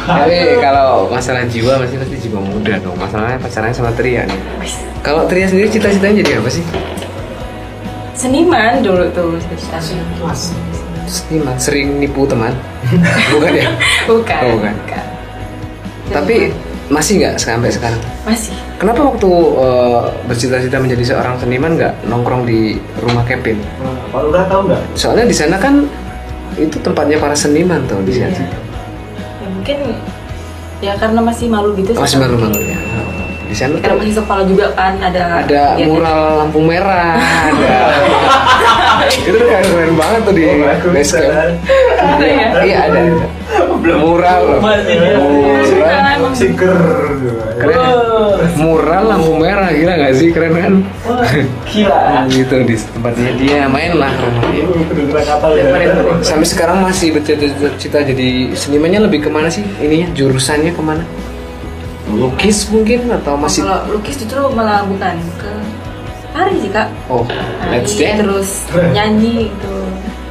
[0.01, 4.39] Tapi kalau masalah jiwa masih pasti jiwa muda dong Masalahnya pacarannya sama Tria nih
[4.99, 6.65] Kalau Tria sendiri cita-citanya jadi apa sih?
[8.11, 10.05] seniman dulu tuh cita-citanya.
[11.11, 12.55] Seniman, sering nipu teman
[13.35, 13.67] Bukan ya?
[14.07, 14.75] bukan Oh, bukan.
[16.07, 16.35] Tapi
[16.87, 17.99] masih nggak sampai sekarang?
[18.21, 23.59] masih Kenapa waktu eh, bercita-cita menjadi seorang seniman nggak nongkrong di rumah Kevin?
[24.09, 24.81] Pak Lurah tahu nggak?
[24.93, 25.83] Soalnya di sana kan
[26.55, 28.31] itu tempatnya para seniman tuh di sana.
[28.31, 28.47] Iya.
[29.37, 29.77] ya mungkin
[30.81, 32.19] ya karena masih malu gitu Masih sih.
[32.19, 32.79] malu-malu ya.
[33.45, 35.85] Di sana karena tuh masih sekolah juga kan ada ada kegiatan.
[35.85, 37.75] mural lampu merah, ada
[39.09, 40.43] itu tuh keren, keren banget tuh di
[40.93, 41.53] base camp.
[42.01, 42.47] Ada ya?
[42.61, 42.99] Iya ada.
[43.81, 44.59] Mural loh.
[44.61, 46.31] Masih Iya, Mural.
[46.37, 46.75] Siker.
[47.57, 47.77] Keren.
[48.57, 50.73] Mural lampu merah gila nggak sih keren kan?
[51.65, 51.99] Gila.
[52.29, 54.11] gitu di tempatnya dia main lah
[54.53, 54.65] ya.
[56.21, 61.03] Sampai sekarang masih bercita-cita jadi senimannya lebih ke mana sih ininya jurusannya ke mana?
[62.11, 65.51] Lukis mungkin atau masih kalau lukis justru malah bukan ke
[66.31, 66.87] tari sih kak.
[67.07, 67.23] Oh
[67.69, 68.19] let's dance.
[68.19, 68.49] terus
[68.91, 69.75] nyanyi gitu.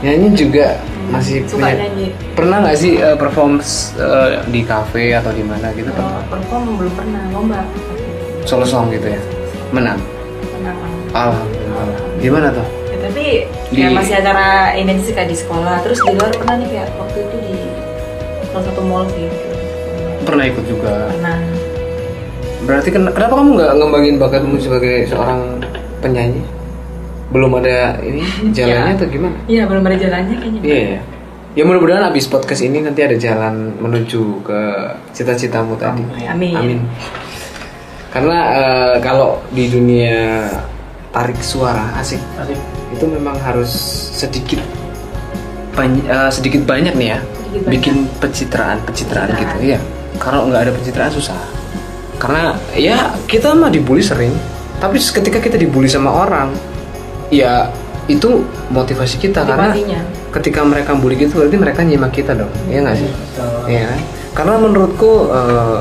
[0.01, 0.67] Nyanyi juga
[1.09, 2.07] masih suka punya- nyanyi.
[2.33, 6.95] Pernah nggak sih uh, perform uh, di cafe atau di mana gitu pernah perform belum
[6.95, 7.61] pernah lomba.
[8.43, 9.21] Solo song gitu ya?
[9.71, 10.01] Menang?
[10.57, 10.77] Menang.
[11.13, 12.01] Alhamdulillah.
[12.19, 12.67] Gimana tuh?
[12.89, 13.25] Ya, tapi
[13.69, 15.85] Di- ya masih acara ini sih kak di sekolah.
[15.85, 17.57] Terus di luar pernah nih kayak waktu itu di
[18.49, 19.29] salah satu mall sih.
[19.29, 19.49] Gitu.
[20.21, 21.09] pernah ikut juga.
[21.11, 21.39] Pernah.
[22.61, 25.41] Berarti ken- kenapa kamu nggak ngembangin bakatmu sebagai seorang
[26.01, 26.43] penyanyi
[27.31, 28.25] belum ada ini
[28.57, 28.97] jalannya Ya.
[28.97, 31.01] atau gimana iya belum ada jalannya kayaknya Iya, ya.
[31.51, 34.61] Ya mudah-mudahan abis podcast ini nanti ada jalan menuju ke
[35.11, 35.99] cita-citamu tadi.
[36.25, 36.55] Amin.
[36.55, 36.79] Amin.
[38.09, 40.47] Karena eh, kalau di dunia
[41.11, 42.55] tarik suara asik Asik.
[42.93, 43.67] itu memang harus
[44.13, 44.63] sedikit
[45.73, 47.71] banyak sedikit banyak nih ya Sedikit banyak.
[47.73, 49.59] bikin pencitraan pencitraan Pencitraan.
[49.59, 49.81] gitu ya
[50.17, 51.39] kalau nggak ada pencitraan susah
[52.17, 54.31] karena ya kita mah dibully sering
[54.81, 56.51] tapi ketika kita dibully sama orang
[57.29, 57.69] ya
[58.07, 59.71] itu motivasi kita karena
[60.33, 63.09] ketika mereka bully gitu berarti mereka nyimak kita dong iya nggak sih
[63.69, 63.99] Iya kan?
[64.33, 65.79] karena menurutku eh,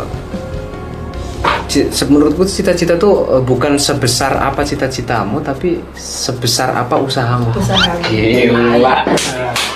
[1.70, 7.98] se- menurutku cita-cita tuh eh, bukan sebesar apa cita-citamu tapi sebesar apa usahamu Usaha.
[8.04, 9.06] gila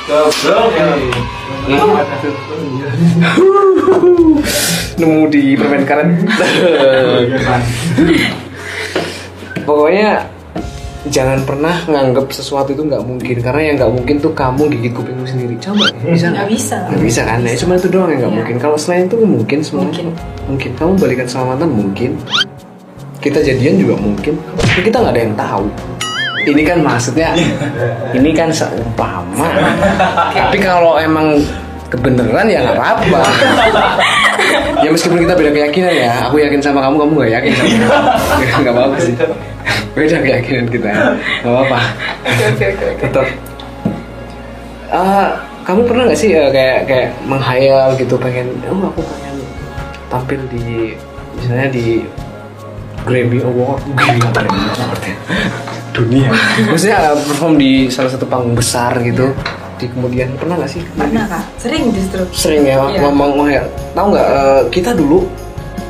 [0.03, 0.71] Goblok.
[4.93, 6.07] nemu di permen karet
[9.63, 10.27] pokoknya
[11.03, 15.25] jangan pernah nganggap sesuatu itu nggak mungkin karena yang nggak mungkin tuh kamu gigit kupingmu
[15.25, 15.55] sendiri.
[15.59, 16.75] Coba bisa Nggak bisa.
[16.79, 16.99] nggak?
[16.99, 17.39] Bisa kan?
[17.41, 18.37] Ya cuma itu doang yang nggak Iya.
[18.39, 18.55] mungkin.
[18.57, 20.07] Kalau selain itu mungkin semua Mungkin.
[20.45, 20.71] mungkin.
[20.73, 22.11] Kamu balikan sama mantan mungkin.
[23.19, 24.35] Kita jadian juga mungkin.
[24.57, 25.65] Tapi kita nggak ada yang tahu.
[26.43, 27.29] Ini kan maksudnya
[28.17, 29.47] ini kan seumpama.
[30.29, 31.39] Tapi kalau emang
[31.87, 33.21] kebenaran ya nggak apa-apa
[34.83, 37.77] ya meskipun kita beda keyakinan ya aku yakin sama kamu kamu nggak yakin sama aku.
[38.43, 39.13] Ya, nggak apa-apa sih.
[39.93, 40.89] Beda keyakinan kita
[41.43, 41.79] nggak apa-apa.
[43.01, 43.25] Tetap.
[44.93, 45.27] Eh,
[45.63, 49.35] kamu pernah nggak sih eh, kayak kayak menghayal gitu pengen oh aku pengen
[50.11, 50.93] tampil di
[51.39, 51.85] misalnya di
[53.03, 53.81] Grammy Award.
[53.97, 55.15] Gila Grammy Award ya.
[55.93, 56.29] dunia.
[56.69, 59.33] Maksudnya eh, perform di salah satu panggung besar gitu
[59.83, 61.43] di kemudian pernah nggak sih Pernah kak?
[61.57, 62.23] Sering justru.
[62.31, 62.99] sering ya Iya.
[63.01, 65.27] ngomong menghayal tahu nggak eh, kita dulu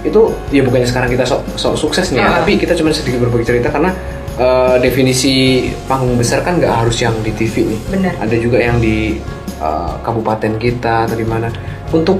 [0.04, 2.34] itu ya bukannya sekarang kita sok sok sukses nih ya Ah.
[2.42, 3.94] tapi kita cuma sedikit berbagi cerita karena
[4.36, 5.34] eh, definisi
[5.86, 8.14] panggung besar kan nggak harus yang di TV nih Benar.
[8.20, 9.16] ada juga yang di
[9.56, 11.48] eh, kabupaten kita atau di mana
[11.90, 12.20] untuk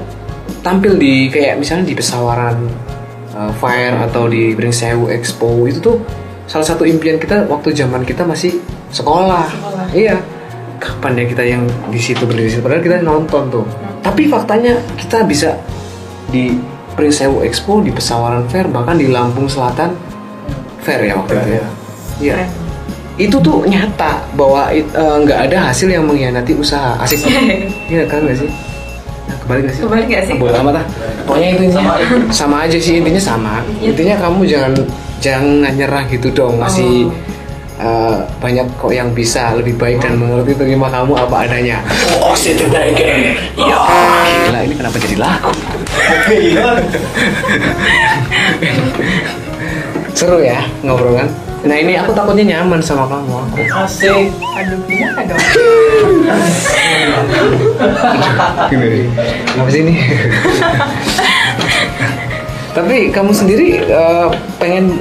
[0.60, 2.56] tampil di kayak misalnya di pesawaran
[3.30, 5.98] eh, Fire atau di Bringsewu Expo itu tuh
[6.44, 8.60] salah satu impian kita waktu zaman kita masih
[8.90, 9.48] sekolah.
[9.50, 9.86] Sekolah.
[9.90, 10.16] Iya.
[10.84, 12.60] Kapan ya kita yang di situ berdiri di situ?
[12.60, 13.64] Padahal kita nonton tuh.
[14.04, 15.56] Tapi faktanya kita bisa
[16.28, 16.52] di
[16.92, 19.96] Prinsewu Expo, di Pesawaran Fair, bahkan di Lampung Selatan
[20.84, 21.66] Fair ya waktu itu ya.
[22.20, 22.34] Iya.
[22.36, 22.50] Keren.
[23.16, 27.00] Itu tuh nyata bahwa eh, nggak ada hasil yang mengkhianati usaha.
[27.00, 27.24] Asik.
[27.92, 28.50] Iya kan nggak sih?
[29.24, 29.82] Nah, kebalik nggak sih?
[29.88, 30.34] Kebalik nggak sih?
[30.36, 30.86] Boleh amat ah.
[31.24, 31.80] Pokoknya intinya
[32.28, 33.52] sama, aja sih intinya sama.
[33.80, 33.96] Iya.
[33.96, 34.72] Intinya kamu jangan
[35.24, 36.60] jangan nyerah gitu dong.
[36.60, 37.08] Masih
[37.80, 41.78] eh, banyak kok yang bisa lebih baik dan mengerti terima kamu apa adanya.
[42.22, 43.34] Oh, situ lagi.
[43.58, 43.78] Ya,
[44.46, 45.50] gila ini kenapa jadi lagu?
[50.14, 51.28] Seru ya ngobrol kan?
[51.64, 53.40] Nah ini aku takutnya nyaman sama kamu.
[53.40, 53.56] Aku.
[53.72, 54.28] Asik.
[54.60, 55.40] Aduh gimana dong?
[58.68, 59.08] Gini,
[59.56, 59.94] apa sih ini?
[62.76, 64.28] Tapi kamu sendiri eh,
[64.60, 65.00] pengen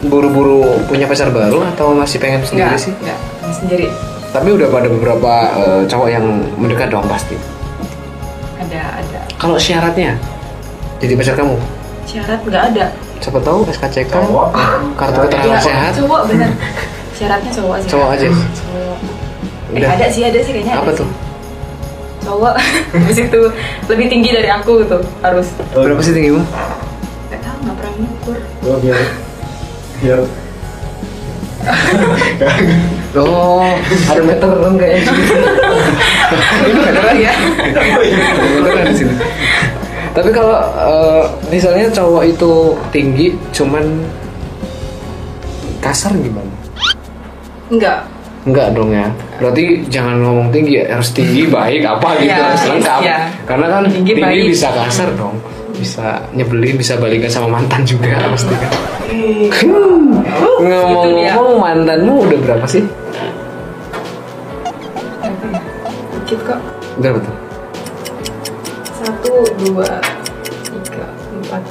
[0.00, 2.92] buru-buru punya pacar baru atau masih pengen sendiri Enggak sih?
[2.94, 3.18] Enggak.
[3.50, 3.86] Sendiri.
[4.28, 7.34] Tapi udah pada beberapa eh, cowok yang mendekat dong pasti.
[8.58, 9.18] Ada ada.
[9.34, 10.14] Kalau syaratnya
[10.98, 11.54] jadi pacar kamu,
[12.04, 12.86] Syarat nggak ada.
[13.18, 14.48] siapa tahu SKCK, Cowok.
[14.94, 16.50] kartu keterangan Ya, sehat, Cowok bener.
[17.18, 17.86] Syaratnya cowok aja.
[17.86, 18.26] cowok aja.
[18.30, 18.98] Cowok.
[19.68, 19.90] Eh, Udah.
[19.92, 20.74] ada sih ada sih kayaknya.
[20.74, 21.06] Apa ada tuh?
[21.06, 21.16] sih.
[22.20, 22.54] Cowok
[22.94, 23.40] habis itu
[23.86, 25.46] lebih tinggi dari aku gitu harus.
[25.72, 26.42] Berapa sih tinggimu?
[27.28, 28.38] Gak tahu nggak pernah ngukur.
[28.60, 28.98] Gua biar
[29.98, 30.20] biar
[33.12, 33.66] Oh,
[34.06, 35.10] ada meteran kayaknya.
[36.64, 37.32] Ini meteran ya?
[37.34, 37.80] Ada
[38.54, 39.14] meteran di sini.
[40.12, 42.52] Tapi kalau eh, misalnya cowok itu
[42.88, 43.84] tinggi, cuman
[45.80, 46.52] kasar gimana?
[47.68, 48.06] Enggak.
[48.46, 49.06] Enggak dong ya.
[49.36, 53.00] Berarti jangan ngomong tinggi, harus tinggi baik apa gitu Iya, harus lengkap.
[53.02, 53.16] iya.
[53.44, 54.44] Karena kan Tinggi, tinggi, baik.
[54.52, 55.36] bisa kasar dong.
[55.78, 58.70] Bisa nyebelin, bisa balikan sama mantan juga pasti kan.
[60.58, 62.82] Ngomong-ngomong mantanmu udah berapa sih?
[66.12, 66.60] Dikit kok.
[66.98, 67.34] Udah betul.
[68.98, 69.88] Satu, dua,
[70.66, 71.06] tiga,
[71.40, 71.62] empat,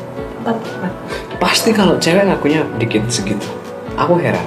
[0.41, 0.91] empat, empat.
[1.37, 3.45] Pasti kalau cewek ngakunya dikit segitu.
[3.99, 4.41] Aku heran.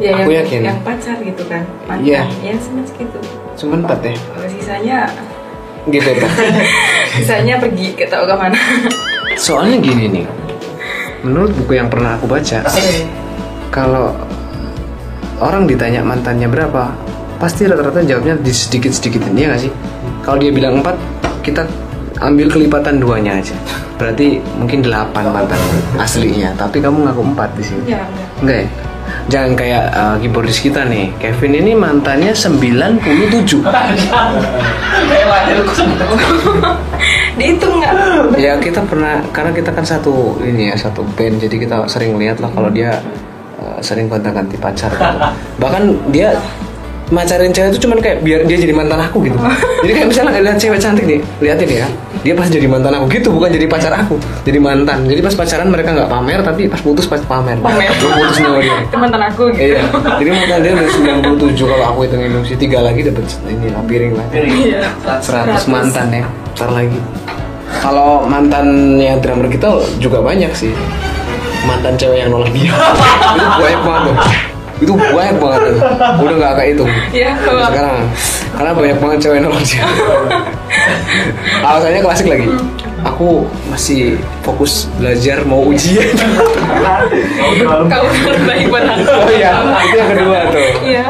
[0.00, 0.60] Ya, Aku yang, yakin.
[0.66, 1.62] yang pacar gitu kan.
[2.00, 2.26] Iya.
[2.40, 3.18] Ya cuma segitu.
[3.58, 4.14] Cuman empat ya.
[4.16, 4.98] Kalau sisanya,
[5.90, 6.30] Gitu tuh.
[7.18, 8.58] sisanya pergi ke tahu ke mana.
[9.36, 10.26] Soalnya gini nih.
[11.22, 12.66] Menurut buku yang pernah aku baca,
[13.70, 14.10] kalau
[15.38, 16.90] orang ditanya mantannya berapa,
[17.38, 19.72] pasti rata-rata jawabnya di sedikit-sedikitin ya nggak sih?
[20.26, 20.98] Kalau dia bilang empat,
[21.46, 21.62] kita
[22.18, 23.54] ambil kelipatan duanya aja.
[23.98, 25.58] Berarti mungkin delapan mantan
[25.94, 27.82] aslinya, tapi kamu ngaku empat di sini.
[27.94, 28.42] ya enggak.
[28.42, 28.68] Enggak ya?
[29.30, 33.62] Jangan kayak uh, keyboardis kita nih Kevin ini mantannya 97
[37.38, 37.92] Dihitung nggak?
[38.36, 42.38] ya kita pernah karena kita kan satu ini ya satu band jadi kita sering lihat
[42.38, 43.00] lah kalau dia
[43.58, 45.16] uh, sering gonta-ganti pacar gitu.
[45.62, 46.36] bahkan dia
[47.12, 49.36] macarin cewek itu cuman kayak biar dia jadi mantan aku gitu
[49.84, 51.86] jadi kayak misalnya lihat cewek cantik nih liatin ya
[52.22, 55.68] dia pas jadi mantan aku gitu bukan jadi pacar aku jadi mantan jadi pas pacaran
[55.68, 57.90] mereka nggak pamer tapi pas putus pas pamer Pamer.
[57.98, 59.76] Gua putus sama dia Itu mantan aku gitu.
[59.76, 59.82] Iya,
[60.18, 60.88] jadi mantan dia udah
[61.54, 64.26] 97 kalau aku hitung hitung sih tiga lagi dapat ini lah piring lah.
[64.32, 64.82] Iya.
[65.20, 66.24] 100 mantan ya,
[66.56, 66.98] ntar lagi.
[67.82, 70.72] Kalau mantan yang drummer kita juga banyak sih.
[71.62, 72.74] Mantan cewek yang nolak dia.
[73.38, 74.16] itu banyak banget.
[74.82, 75.62] Itu banyak banget.
[76.18, 76.90] Udah nggak kehitung.
[77.14, 77.96] Iya, Sampai kalau sekarang.
[78.52, 79.86] Karena banyak banget cewek nolak dia.
[81.62, 82.46] Alasannya klasik lagi.
[83.02, 84.14] Aku masih
[84.46, 86.06] fokus belajar mau ujian.
[87.90, 89.10] kamu terbaik buat aku.
[89.10, 90.66] oh iya, itu yang kedua tuh.
[90.86, 91.04] Iya.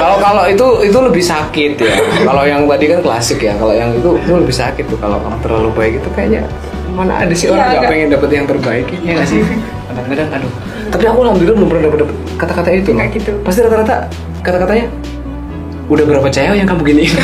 [0.00, 1.94] Kalau kalau itu itu lebih sakit ya.
[2.24, 3.52] Kalau yang tadi kan klasik ya.
[3.60, 4.96] Kalau yang itu itu lebih sakit tuh.
[4.96, 6.44] Kalau kamu terlalu baik itu kayaknya
[6.90, 9.40] mana ada sih Iya, orang nggak pengen dapet yang terbaik ya nggak sih?
[9.88, 10.52] Kadang-kadang aduh.
[10.90, 12.90] Tapi aku alhamdulillah belum pernah dapet, dapet kata-kata itu.
[12.90, 13.30] Nggak gitu.
[13.40, 13.96] Pasti rata-rata
[14.40, 14.86] kata-katanya
[15.86, 17.14] udah berapa cewek yang kamu giniin?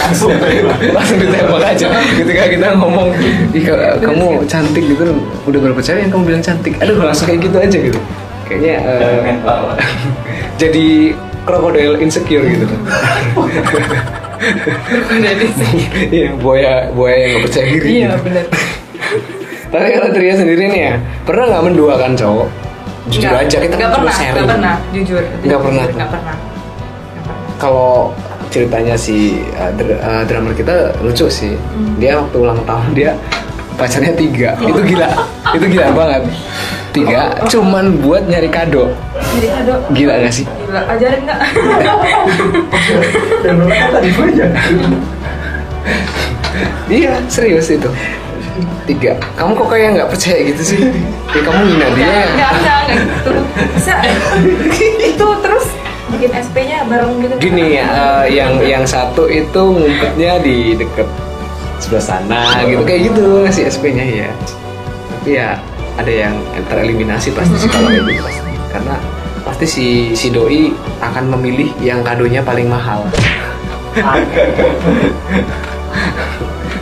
[0.00, 0.30] Langsung
[0.94, 3.10] langsung ditembak aja ketika kita ngomong
[3.50, 5.02] "Ih, ka- kamu cantik gitu
[5.44, 7.98] udah berapa cewek yang kamu bilang cantik aduh langsung kayak gitu aja gitu
[8.46, 9.34] kayaknya eh,
[10.62, 10.86] jadi
[11.42, 12.64] krokodil insecure gitu
[16.14, 18.22] iya buaya buaya yang gak percaya diri Iya gitu.
[18.24, 18.44] benar.
[19.68, 22.48] Tapi kalau Tria sendiri nih ya pernah nggak menduakan cowok?
[23.06, 25.22] Jujur Nggak- aja kita nggak kan cuma pernah, sharing nggak pernah, jujur.
[25.42, 25.84] Nggak pernah.
[25.86, 26.36] Nggak pernah.
[27.56, 27.90] Kalau
[28.46, 31.54] ceritanya si uh, dr- uh, drummer kita lucu sih.
[31.96, 33.10] Dia waktu ulang tahun dia
[33.76, 34.58] pacarnya tiga.
[34.58, 35.08] Itu gila.
[35.54, 36.22] Itu gila banget.
[36.90, 38.88] Tiga cuman buat nyari kado.
[39.36, 39.74] Jadi kado.
[39.92, 40.46] gila gak sih?
[40.48, 41.38] Gila, ajarin nggak?
[43.44, 44.50] Dan tadi banyak.
[46.88, 47.90] iya serius itu
[48.86, 49.12] tiga.
[49.34, 50.80] Kamu kok kayak nggak percaya gitu sih?
[51.34, 52.06] Ya kamu ngina dia.
[52.06, 53.30] Nggak, nggak, nggak gitu.
[53.76, 53.94] Bisa
[55.02, 55.66] itu terus
[56.06, 57.34] bikin SP-nya bareng gitu.
[57.42, 61.08] gini ya uh, yang yang satu itu ngumpetnya di deket
[61.82, 64.30] sebelah sana gitu kayak gitu ngasih SP-nya ya.
[65.10, 65.58] Tapi ya
[65.98, 66.34] ada yang
[66.70, 68.94] tereliminasi pasti sih kalau kayak gitu pasti karena
[69.42, 70.70] pasti si si doi
[71.02, 73.02] akan memilih yang kadonya paling mahal.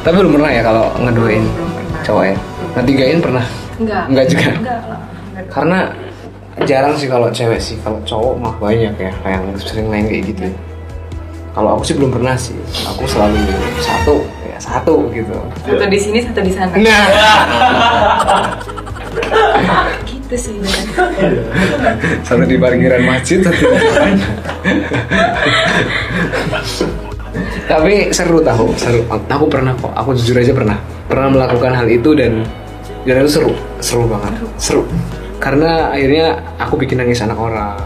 [0.04, 1.44] Tapi belum pernah ya kalau ngedoain
[2.04, 2.36] cowok ya
[2.76, 3.42] ngetigain pernah
[3.74, 4.06] Enggak.
[4.06, 4.48] Enggak juga?
[4.54, 5.00] Enggak lah.
[5.50, 5.78] Karena
[6.62, 10.46] jarang sih kalau cewek sih kalau cowok mah banyak ya yang sering main kayak gitu
[11.50, 12.54] kalau aku sih belum pernah sih
[12.86, 13.34] aku selalu
[13.82, 15.34] satu ya satu gitu
[15.66, 16.70] Satu di sini, satu di sana.
[16.78, 17.06] nah
[20.06, 20.54] Gitu sih.
[22.22, 23.74] satu di parkiran masjid satu di
[27.66, 29.02] tapi seru tahu seru.
[29.08, 29.92] Aku pernah kok.
[29.94, 30.78] Aku jujur aja pernah.
[31.10, 32.44] Pernah melakukan hal itu dan
[33.04, 33.52] dan itu seru.
[33.80, 34.32] Seru banget.
[34.56, 34.86] Seru.
[35.42, 37.76] Karena akhirnya aku bikin nangis anak orang.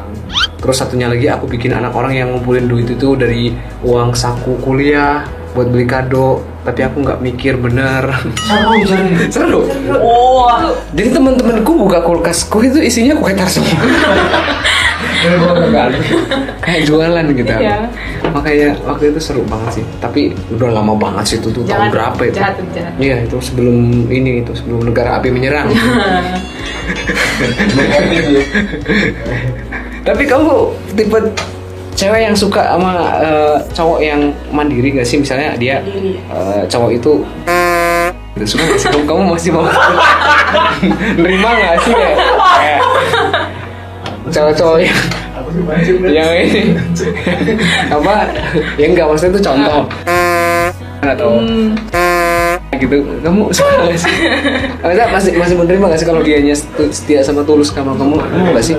[0.58, 5.26] Terus satunya lagi aku bikin anak orang yang ngumpulin duit itu dari uang saku kuliah
[5.56, 6.44] buat beli kado.
[6.62, 8.12] Tapi aku nggak mikir bener.
[9.34, 9.66] Seru.
[9.88, 10.70] Wah.
[10.92, 13.72] jadi teman-temanku buka kulkasku itu isinya kue tar semua.
[16.64, 17.52] kayak jualan gitu.
[17.52, 17.90] Iya.
[18.30, 19.84] Makanya waktu itu seru banget sih.
[19.98, 22.36] Tapi udah lama banget sih itu tuh tahun Jangan berapa itu?
[22.38, 22.92] jahat jahat.
[23.00, 23.76] Iya itu sebelum
[24.10, 25.68] ini itu sebelum negara api menyerang.
[30.08, 30.52] Tapi kamu
[30.96, 31.18] tipe
[31.98, 34.20] cewek yang suka sama eh, cowok yang
[34.54, 35.18] mandiri gak sih?
[35.18, 35.82] Misalnya dia
[36.30, 37.12] eh, cowok itu
[38.46, 38.88] suka gak sih?
[38.94, 39.66] Kamu, kamu masih mau
[41.18, 42.16] nerima gak sih kayak
[44.28, 44.98] cowok-cowok yang
[46.06, 46.62] yang ini
[47.88, 48.14] apa?
[48.76, 49.82] Ya enggak maksudnya itu contoh.
[51.00, 51.72] Atau Hmm,
[52.74, 53.00] gitu.
[53.22, 53.54] Kamu gak
[53.96, 54.12] sih?
[54.78, 56.36] Maksudnya masih masih menerima gak sih kalau dia
[56.90, 58.18] setia sama tulus sama kamu?
[58.18, 58.76] Mau gak sih?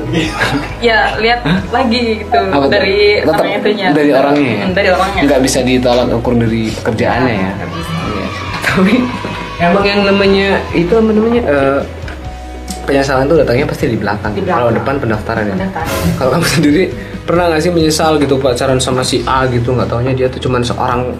[0.79, 3.87] Ya lihat lagi gitu Apa dari Tetap orang itunya.
[3.89, 4.61] dari orangnya ya?
[4.61, 5.21] Hmm, Dari orangnya.
[5.25, 7.51] nggak bisa ditolak ukur dari pekerjaannya ya.
[8.05, 8.27] Iya.
[8.61, 8.95] tapi
[9.59, 11.79] emang yang namanya itu apa namanya eh,
[12.89, 14.57] penyesalan itu datangnya pasti di belakang, Di belakang.
[14.59, 15.95] kalau depan pendaftaran ya Pendaftaran.
[16.17, 16.83] kalau kamu sendiri
[17.21, 20.61] pernah nggak sih menyesal gitu pacaran sama si A gitu nggak taunya dia tuh cuman
[20.61, 21.13] seorang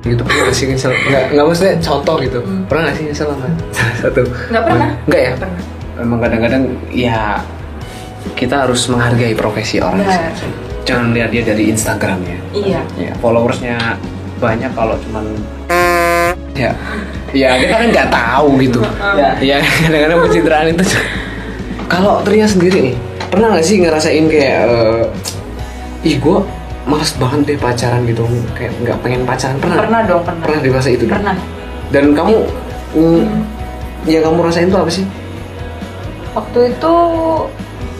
[0.00, 3.48] gitu pernah nggak sih nyesel nggak nggak maksudnya contoh gitu pernah nggak sih nyesel sama
[3.72, 4.36] salah satu Hmm.
[4.46, 4.88] Nggak pernah.
[5.04, 5.60] nggak ya pernah.
[5.98, 7.20] memang kadang-kadang ya
[8.34, 10.30] kita harus menghargai profesi orang Benar.
[10.34, 10.50] sih.
[10.84, 12.80] jangan lihat dia dari Instagramnya Iya.
[12.94, 13.96] ya followersnya
[14.38, 15.24] banyak kalau cuman
[16.54, 16.70] ya
[17.36, 18.80] ya kita kan nggak tahu gitu.
[19.16, 19.30] Ya.
[19.40, 20.84] ya kadang-kadang pencitraan itu
[21.88, 22.96] kalau Tria sendiri nih
[23.28, 26.38] pernah nggak sih ngerasain kayak eh, ih gue
[26.88, 28.24] males banget deh pacaran gitu.
[28.56, 29.56] Kayak nggak pengen pacaran.
[29.60, 29.76] Pernah?
[29.84, 30.44] Pernah dong pernah.
[30.44, 31.04] Pernah di masa itu?
[31.04, 31.14] Dong?
[31.16, 31.36] pernah.
[31.88, 32.36] Dan kamu
[32.96, 33.22] mm,
[34.08, 35.04] yang kamu rasain tuh apa sih?
[36.32, 36.94] Waktu itu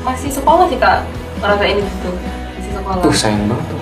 [0.05, 1.05] masih sekolah sih kak.
[1.45, 2.11] Ngerasain itu.
[2.57, 3.03] Masih sekolah.
[3.05, 3.78] Tuh sayang banget tuh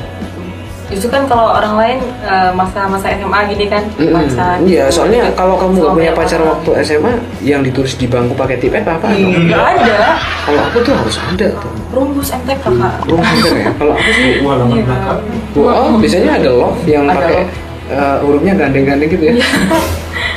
[0.86, 4.14] justru kan kalau orang lain eh, masa-masa SMA gini kan Mm-mm.
[4.14, 6.50] pacar Iya, soalnya kalau kamu nggak Sama punya pacar orang.
[6.52, 9.10] waktu SMA, yang ditulis di bangku pakai tipet apa?
[9.10, 11.72] Ih, nggak ada Kalau aku tuh harus ada tuh.
[11.88, 13.70] rumus MTK kak Belum ada ya.
[13.74, 14.82] Kalau aku sih, Halaman Iya.
[14.84, 15.20] belakang.
[15.56, 17.40] oh biasanya ada love yang pakai
[17.86, 19.34] eh, hurufnya gandeng-gandeng gitu ya.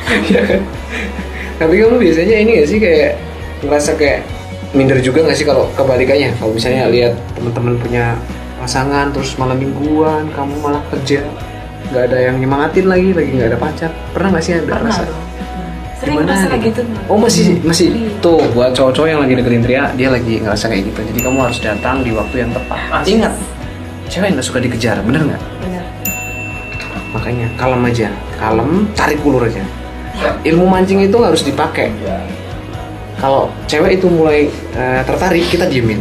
[0.09, 0.61] Iya kan?
[1.57, 3.11] Tapi kamu biasanya ini gak sih kayak
[3.61, 4.23] ngerasa kayak
[4.71, 6.33] minder juga gak sih kalau kebalikannya?
[6.35, 8.15] Kalau misalnya lihat teman-teman punya
[8.59, 11.23] pasangan terus malam mingguan, kamu malah kerja,
[11.89, 13.91] nggak ada yang nyemangatin lagi, lagi nggak ada pacar.
[14.11, 15.03] Pernah gak sih ada pernah rasa?
[15.07, 15.29] dong
[15.99, 16.69] sering Gimana merasa kayak nih?
[16.71, 18.09] gitu Oh masih masih Iya.
[18.23, 20.99] tuh buat cowok-cowok yang lagi deketin Tria dia lagi ngerasa kayak gitu.
[21.11, 23.03] Jadi kamu harus datang di waktu yang tepat.
[23.03, 23.33] Ingat,
[24.07, 25.41] cewek nggak suka dikejar, bener nggak?
[25.59, 25.83] benar
[27.09, 28.07] Makanya kalem aja,
[28.39, 29.59] kalem, tarik ulur aja.
[30.45, 31.91] Ilmu mancing itu harus dipakai.
[33.19, 35.99] Kalau cewek itu mulai eh, tertarik, kita diemin.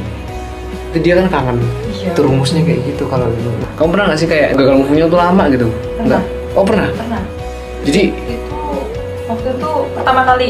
[0.94, 1.58] Itu dia kan kangen.
[1.98, 2.14] Iya.
[2.14, 3.50] Itu rumusnya kayak gitu kalau gitu.
[3.74, 5.66] Kamu pernah nggak sih kayak gagal move-nya tuh lama gitu?
[5.96, 6.22] Pernah.
[6.54, 6.88] Oh pernah.
[6.90, 7.22] pernah
[7.82, 8.56] Jadi itu
[9.24, 10.48] waktu itu pertama kali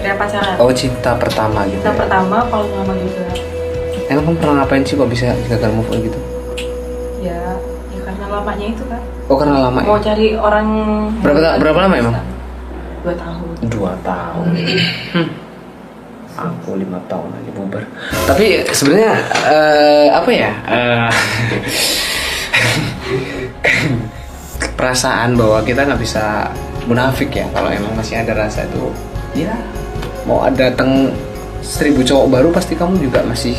[0.00, 1.76] dia pacaran oh cinta pertama gitu.
[1.78, 1.96] kita ya?
[1.96, 3.22] pertama kalau lama juga
[4.08, 6.18] Emang kamu pernah ngapain sih kok bisa gagal move on gitu?
[7.20, 7.36] ya
[7.90, 9.84] ya karena lamanya itu kan Oh karena lama ya?
[9.84, 10.66] mau cari orang
[11.20, 12.14] Berapa berapa lama emang?
[13.00, 14.46] dua tahun Dua tahun.
[15.12, 15.28] Hmm.
[16.40, 17.84] Aku lima tahun aja bubar.
[18.24, 19.12] Tapi sebenarnya
[19.44, 20.52] eh, apa ya?
[20.64, 21.08] Eh,
[24.80, 26.48] perasaan bahwa kita nggak bisa
[26.88, 28.88] munafik ya kalau emang masih ada rasa itu
[29.36, 29.52] ya
[30.24, 31.12] mau datang
[31.60, 33.52] seribu cowok baru pasti kamu juga masih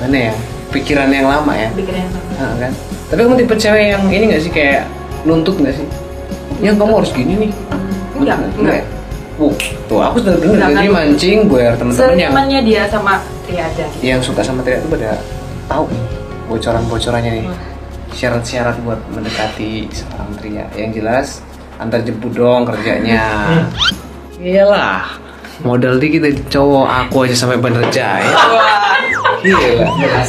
[0.00, 0.34] mana ya
[0.72, 2.72] pikiran yang lama ya pikiran yang sama Nah, kan?
[3.08, 4.84] Tapi kamu tipe cewek yang ini gak sih kayak
[5.24, 5.88] nuntut gak sih?
[6.60, 7.50] Ya kamu harus gini nih.
[8.16, 8.84] enggak enggak ya?
[9.36, 9.52] Uh,
[9.84, 10.96] tuh aku sudah jadi kan?
[10.96, 13.20] mancing biar teman-teman yang senyamannya dia sama
[13.52, 15.20] aja yang suka sama Tria itu pada
[15.68, 17.46] tahu nih bocoran-bocorannya nih.
[18.16, 20.64] Syarat-syarat buat mendekati seorang Tria.
[20.78, 21.26] Yang jelas
[21.76, 23.60] antar jemput dong kerjanya.
[24.40, 25.20] Iyalah.
[25.64, 28.24] Modal dikit aja cowok aku aja sampai Bandar Jaya.
[29.44, 30.22] Gila.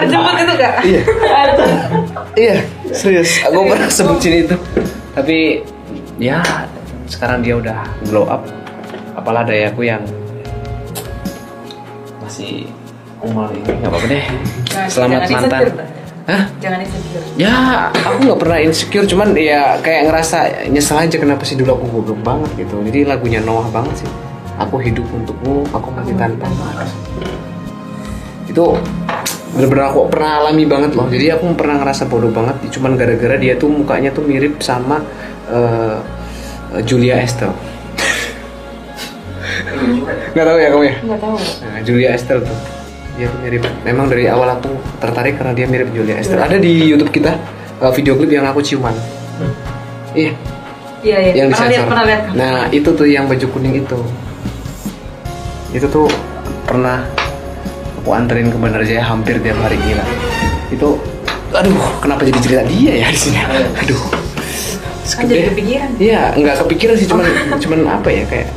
[0.00, 1.02] terjemput itu kak Iya.
[2.38, 2.56] Iya,
[2.94, 3.30] serius.
[3.48, 4.56] Aku pernah sebutin itu.
[5.12, 5.60] Tapi
[6.16, 6.40] ya
[7.10, 8.46] sekarang dia udah glow up.
[9.18, 10.00] Apalah dayaku yang
[12.22, 12.70] masih
[13.20, 14.24] umal ini nggak apa-apa deh.
[14.70, 15.62] Nah, Selamat jangan mantan.
[16.30, 16.44] Hah?
[16.62, 21.58] jangan insecure Ya, aku nggak pernah insecure, cuman ya kayak ngerasa nyesel aja kenapa sih
[21.58, 22.78] dulu aku goblok banget gitu.
[22.86, 24.10] Jadi lagunya Noah banget sih.
[24.60, 26.62] Aku hidup untukmu, aku mati tanpamu.
[28.46, 28.78] Itu
[29.56, 31.10] bener-bener aku pernah alami banget loh.
[31.10, 35.02] Jadi aku pernah ngerasa bodoh banget, cuman gara-gara dia tuh mukanya tuh mirip sama
[35.50, 35.98] eh,
[36.86, 37.54] Julia Estelle.
[40.30, 40.94] Nggak tahu ya kamu ya?
[41.02, 42.58] nggak tahu Nah, Julia Estelle tuh
[43.18, 43.62] dia tuh mirip.
[43.84, 46.40] Memang dari awal aku tertarik karena dia mirip Julia Estelle.
[46.40, 47.36] Ada di YouTube kita
[47.82, 48.94] uh, video klip yang aku ciuman.
[50.16, 50.32] Iya,
[51.04, 51.90] iya iya yang pernah lihat disensor.
[51.90, 53.98] pernah lihat Nah, itu tuh yang baju kuning itu.
[55.74, 56.06] Itu tuh
[56.64, 57.04] pernah
[58.00, 60.04] aku anterin ke Bandar Jaya hampir tiap hari gila.
[60.72, 60.96] Itu
[61.50, 63.36] aduh, kenapa jadi cerita dia ya di sini?
[63.84, 64.29] Aduh.
[65.16, 67.26] Kan jadi kepikiran Iya, nggak kepikiran sih, cuman
[67.62, 68.48] cuman apa ya kayak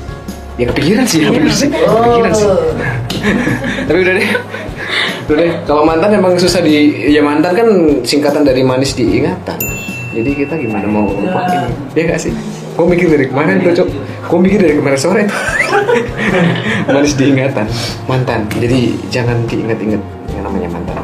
[0.53, 2.49] ya kepikiran sih, bener sih, kepikiran sih.
[3.89, 4.29] Tapi udah deh,
[5.25, 5.51] udah deh.
[5.65, 7.67] Kalau mantan emang susah di, ya mantan kan
[8.05, 9.57] singkatan dari manis diingatan.
[10.13, 11.73] Jadi kita gimana mau lupain?
[11.97, 12.29] Ya gak sih?
[12.77, 13.87] Gue mikir dari kemarin tuh, Cok.
[14.29, 15.41] Gue mikir dari kemarin sore tuh.
[16.93, 17.65] manis diingatan,
[18.05, 18.45] mantan.
[18.53, 20.01] Jadi jangan diingat-ingat
[20.37, 21.01] yang namanya mantan.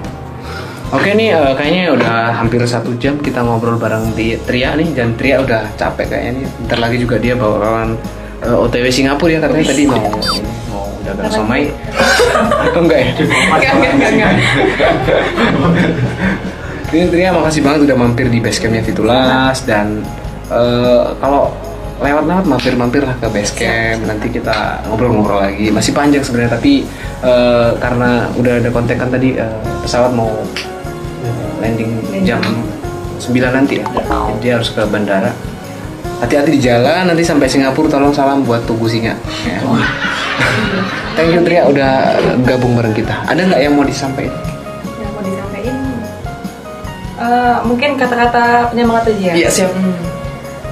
[0.89, 5.13] Oke nih, eh, kayaknya udah hampir satu jam kita ngobrol bareng di Tria nih dan
[5.13, 6.45] Tria udah capek kayaknya nih.
[6.65, 7.93] Bentar lagi juga dia bakalan
[8.41, 10.01] eh, OTW Singapura ya katanya tadi mau
[10.73, 11.69] mau dagang somai.
[12.73, 13.11] oh, enggak ya?
[13.21, 14.31] enggak enggak enggak enggak
[16.89, 20.01] Ini Tria makasih banget udah mampir di basecampnya Fitulas dan
[20.49, 21.53] eh, kalau
[22.01, 26.81] lewat-lewat mampir-mampir lah ke basecamp nanti kita ngobrol-ngobrol lagi masih panjang sebenarnya tapi
[27.21, 30.33] eh, karena udah ada kontak kan tadi eh, pesawat mau
[31.59, 31.91] eh, landing
[32.23, 32.39] jam
[33.19, 33.85] 9 nanti ya.
[33.85, 35.35] Jadi dia harus ke bandara.
[36.19, 39.15] Hati-hati di jalan nanti sampai Singapura tolong salam buat Tugu Singa.
[39.43, 39.59] Ya.
[41.15, 43.23] thank you Tria udah gabung bareng kita.
[43.23, 44.35] Ada nggak yang mau disampaikan?
[44.99, 45.75] Yang mau disampaikan?
[47.19, 49.33] Eh, mungkin kata-kata penyemangat aja ya?
[49.35, 49.71] Iya, siap.
[49.71, 49.95] Hmm.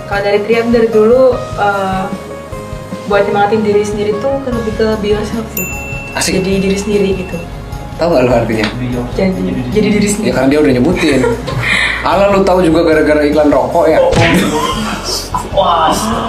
[0.07, 2.03] kalau dari Trian dari dulu eh,
[3.07, 5.67] buat nyemangatin diri sendiri tuh ke- lebih ke be yourself sih.
[6.11, 6.39] Asik.
[6.41, 7.37] jadi diri sendiri gitu
[7.97, 8.65] Tahu gak lu artinya?
[9.17, 9.33] jadi
[9.73, 11.21] jadi diri Ya sendiri karena dia udah nyebutin.
[12.05, 13.99] Ala lu tahu juga gara-gara iklan rokok ya?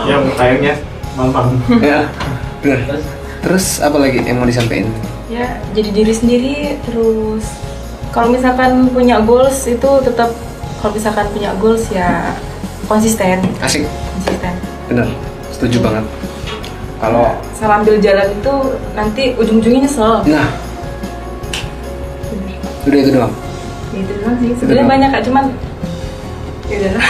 [0.08, 0.74] Yang kayaknya
[1.12, 2.08] malam ya.
[2.64, 2.80] Bener.
[3.44, 4.88] Terus apa lagi yang mau disampaikan?
[5.28, 6.56] ya jadi diri sendiri
[6.88, 7.44] terus
[8.16, 10.32] kalau misalkan punya goals itu tetap
[10.80, 12.32] kalau misalkan punya goals ya
[12.88, 13.84] konsisten Asik.
[14.16, 14.56] konsisten
[14.88, 15.04] Bener.
[15.52, 16.04] Setuju banget.
[16.96, 18.54] Kalau salah ambil jalan itu
[18.96, 20.48] nanti ujung-ujungnya nyesel nah
[22.88, 23.32] udah itu doang.
[23.90, 25.44] Itu doang sih sebenarnya banyak kak cuman
[26.70, 26.92] ya udah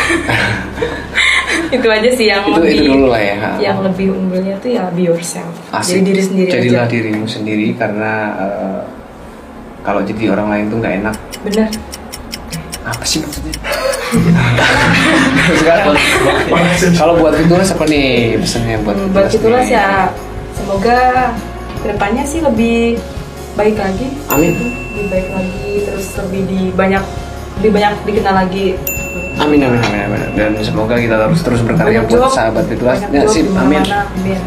[1.69, 3.35] itu aja sih yang Itu lebih itu dulu lah ya.
[3.61, 5.99] yang lebih unggulnya tuh ya be yourself Asik.
[5.99, 8.81] jadi diri sendiri Jadilah aja dirimu sendiri karena eh,
[9.81, 11.15] kalau jadi orang lain tuh nggak enak.
[11.43, 11.69] bener
[12.85, 13.53] Apa sih maksudnya?
[15.59, 15.93] Sekarang
[16.95, 18.09] kalau buat Fitulas apa nih
[18.39, 19.69] pesannya buat Hmm, buat nih?
[19.69, 20.09] ya
[20.55, 20.99] semoga
[21.79, 22.97] ke depannya sih lebih
[23.59, 24.07] baik lagi.
[24.29, 24.55] Amin.
[24.95, 27.03] lebih baik lagi terus lebih di banyak
[27.59, 28.67] lebih banyak dikenal lagi.
[29.37, 30.21] Amin amin amin amin.
[30.35, 33.83] Dan semoga kita terus terus berkarya Banyak buat job, sahabat banyak Ya sip, amin.
[33.83, 34.41] amin.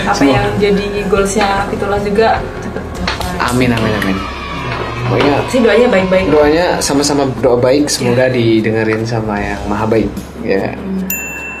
[0.00, 2.28] Apa Semoga- yang jadi goalsnya Fitulas juga
[2.60, 4.16] cepet capai Amin amin amin.
[5.00, 6.26] Pokoknya sih doanya baik-baik.
[6.28, 7.88] doanya sama-sama doa baik.
[7.88, 10.10] Semoga didengerin sama yang maha baik
[10.42, 10.76] ya.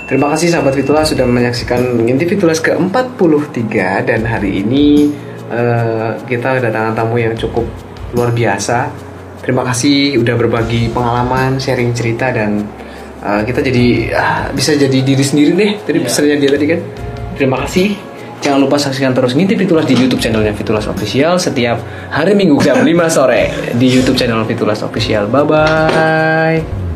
[0.08, 3.68] Terima kasih sahabat Fitula sudah menyaksikan ngintip Fitulas ke-43
[4.08, 5.12] dan hari ini
[5.52, 7.68] eh, kita kedatangan tamu yang cukup
[8.16, 8.88] luar biasa.
[9.44, 12.64] Terima kasih udah berbagi pengalaman, sharing cerita dan
[13.20, 13.86] eh, kita jadi
[14.16, 15.72] ah, bisa jadi diri sendiri deh.
[15.76, 16.80] Tadi pesannya dia tadi kan.
[17.36, 17.92] Terima kasih.
[18.40, 22.80] Jangan lupa saksikan terus ngintip Fitulas di YouTube channelnya Fitulas Official setiap hari Minggu jam
[22.80, 25.28] 5 sore di YouTube channel Fitulas Official.
[25.28, 26.87] Bye bye.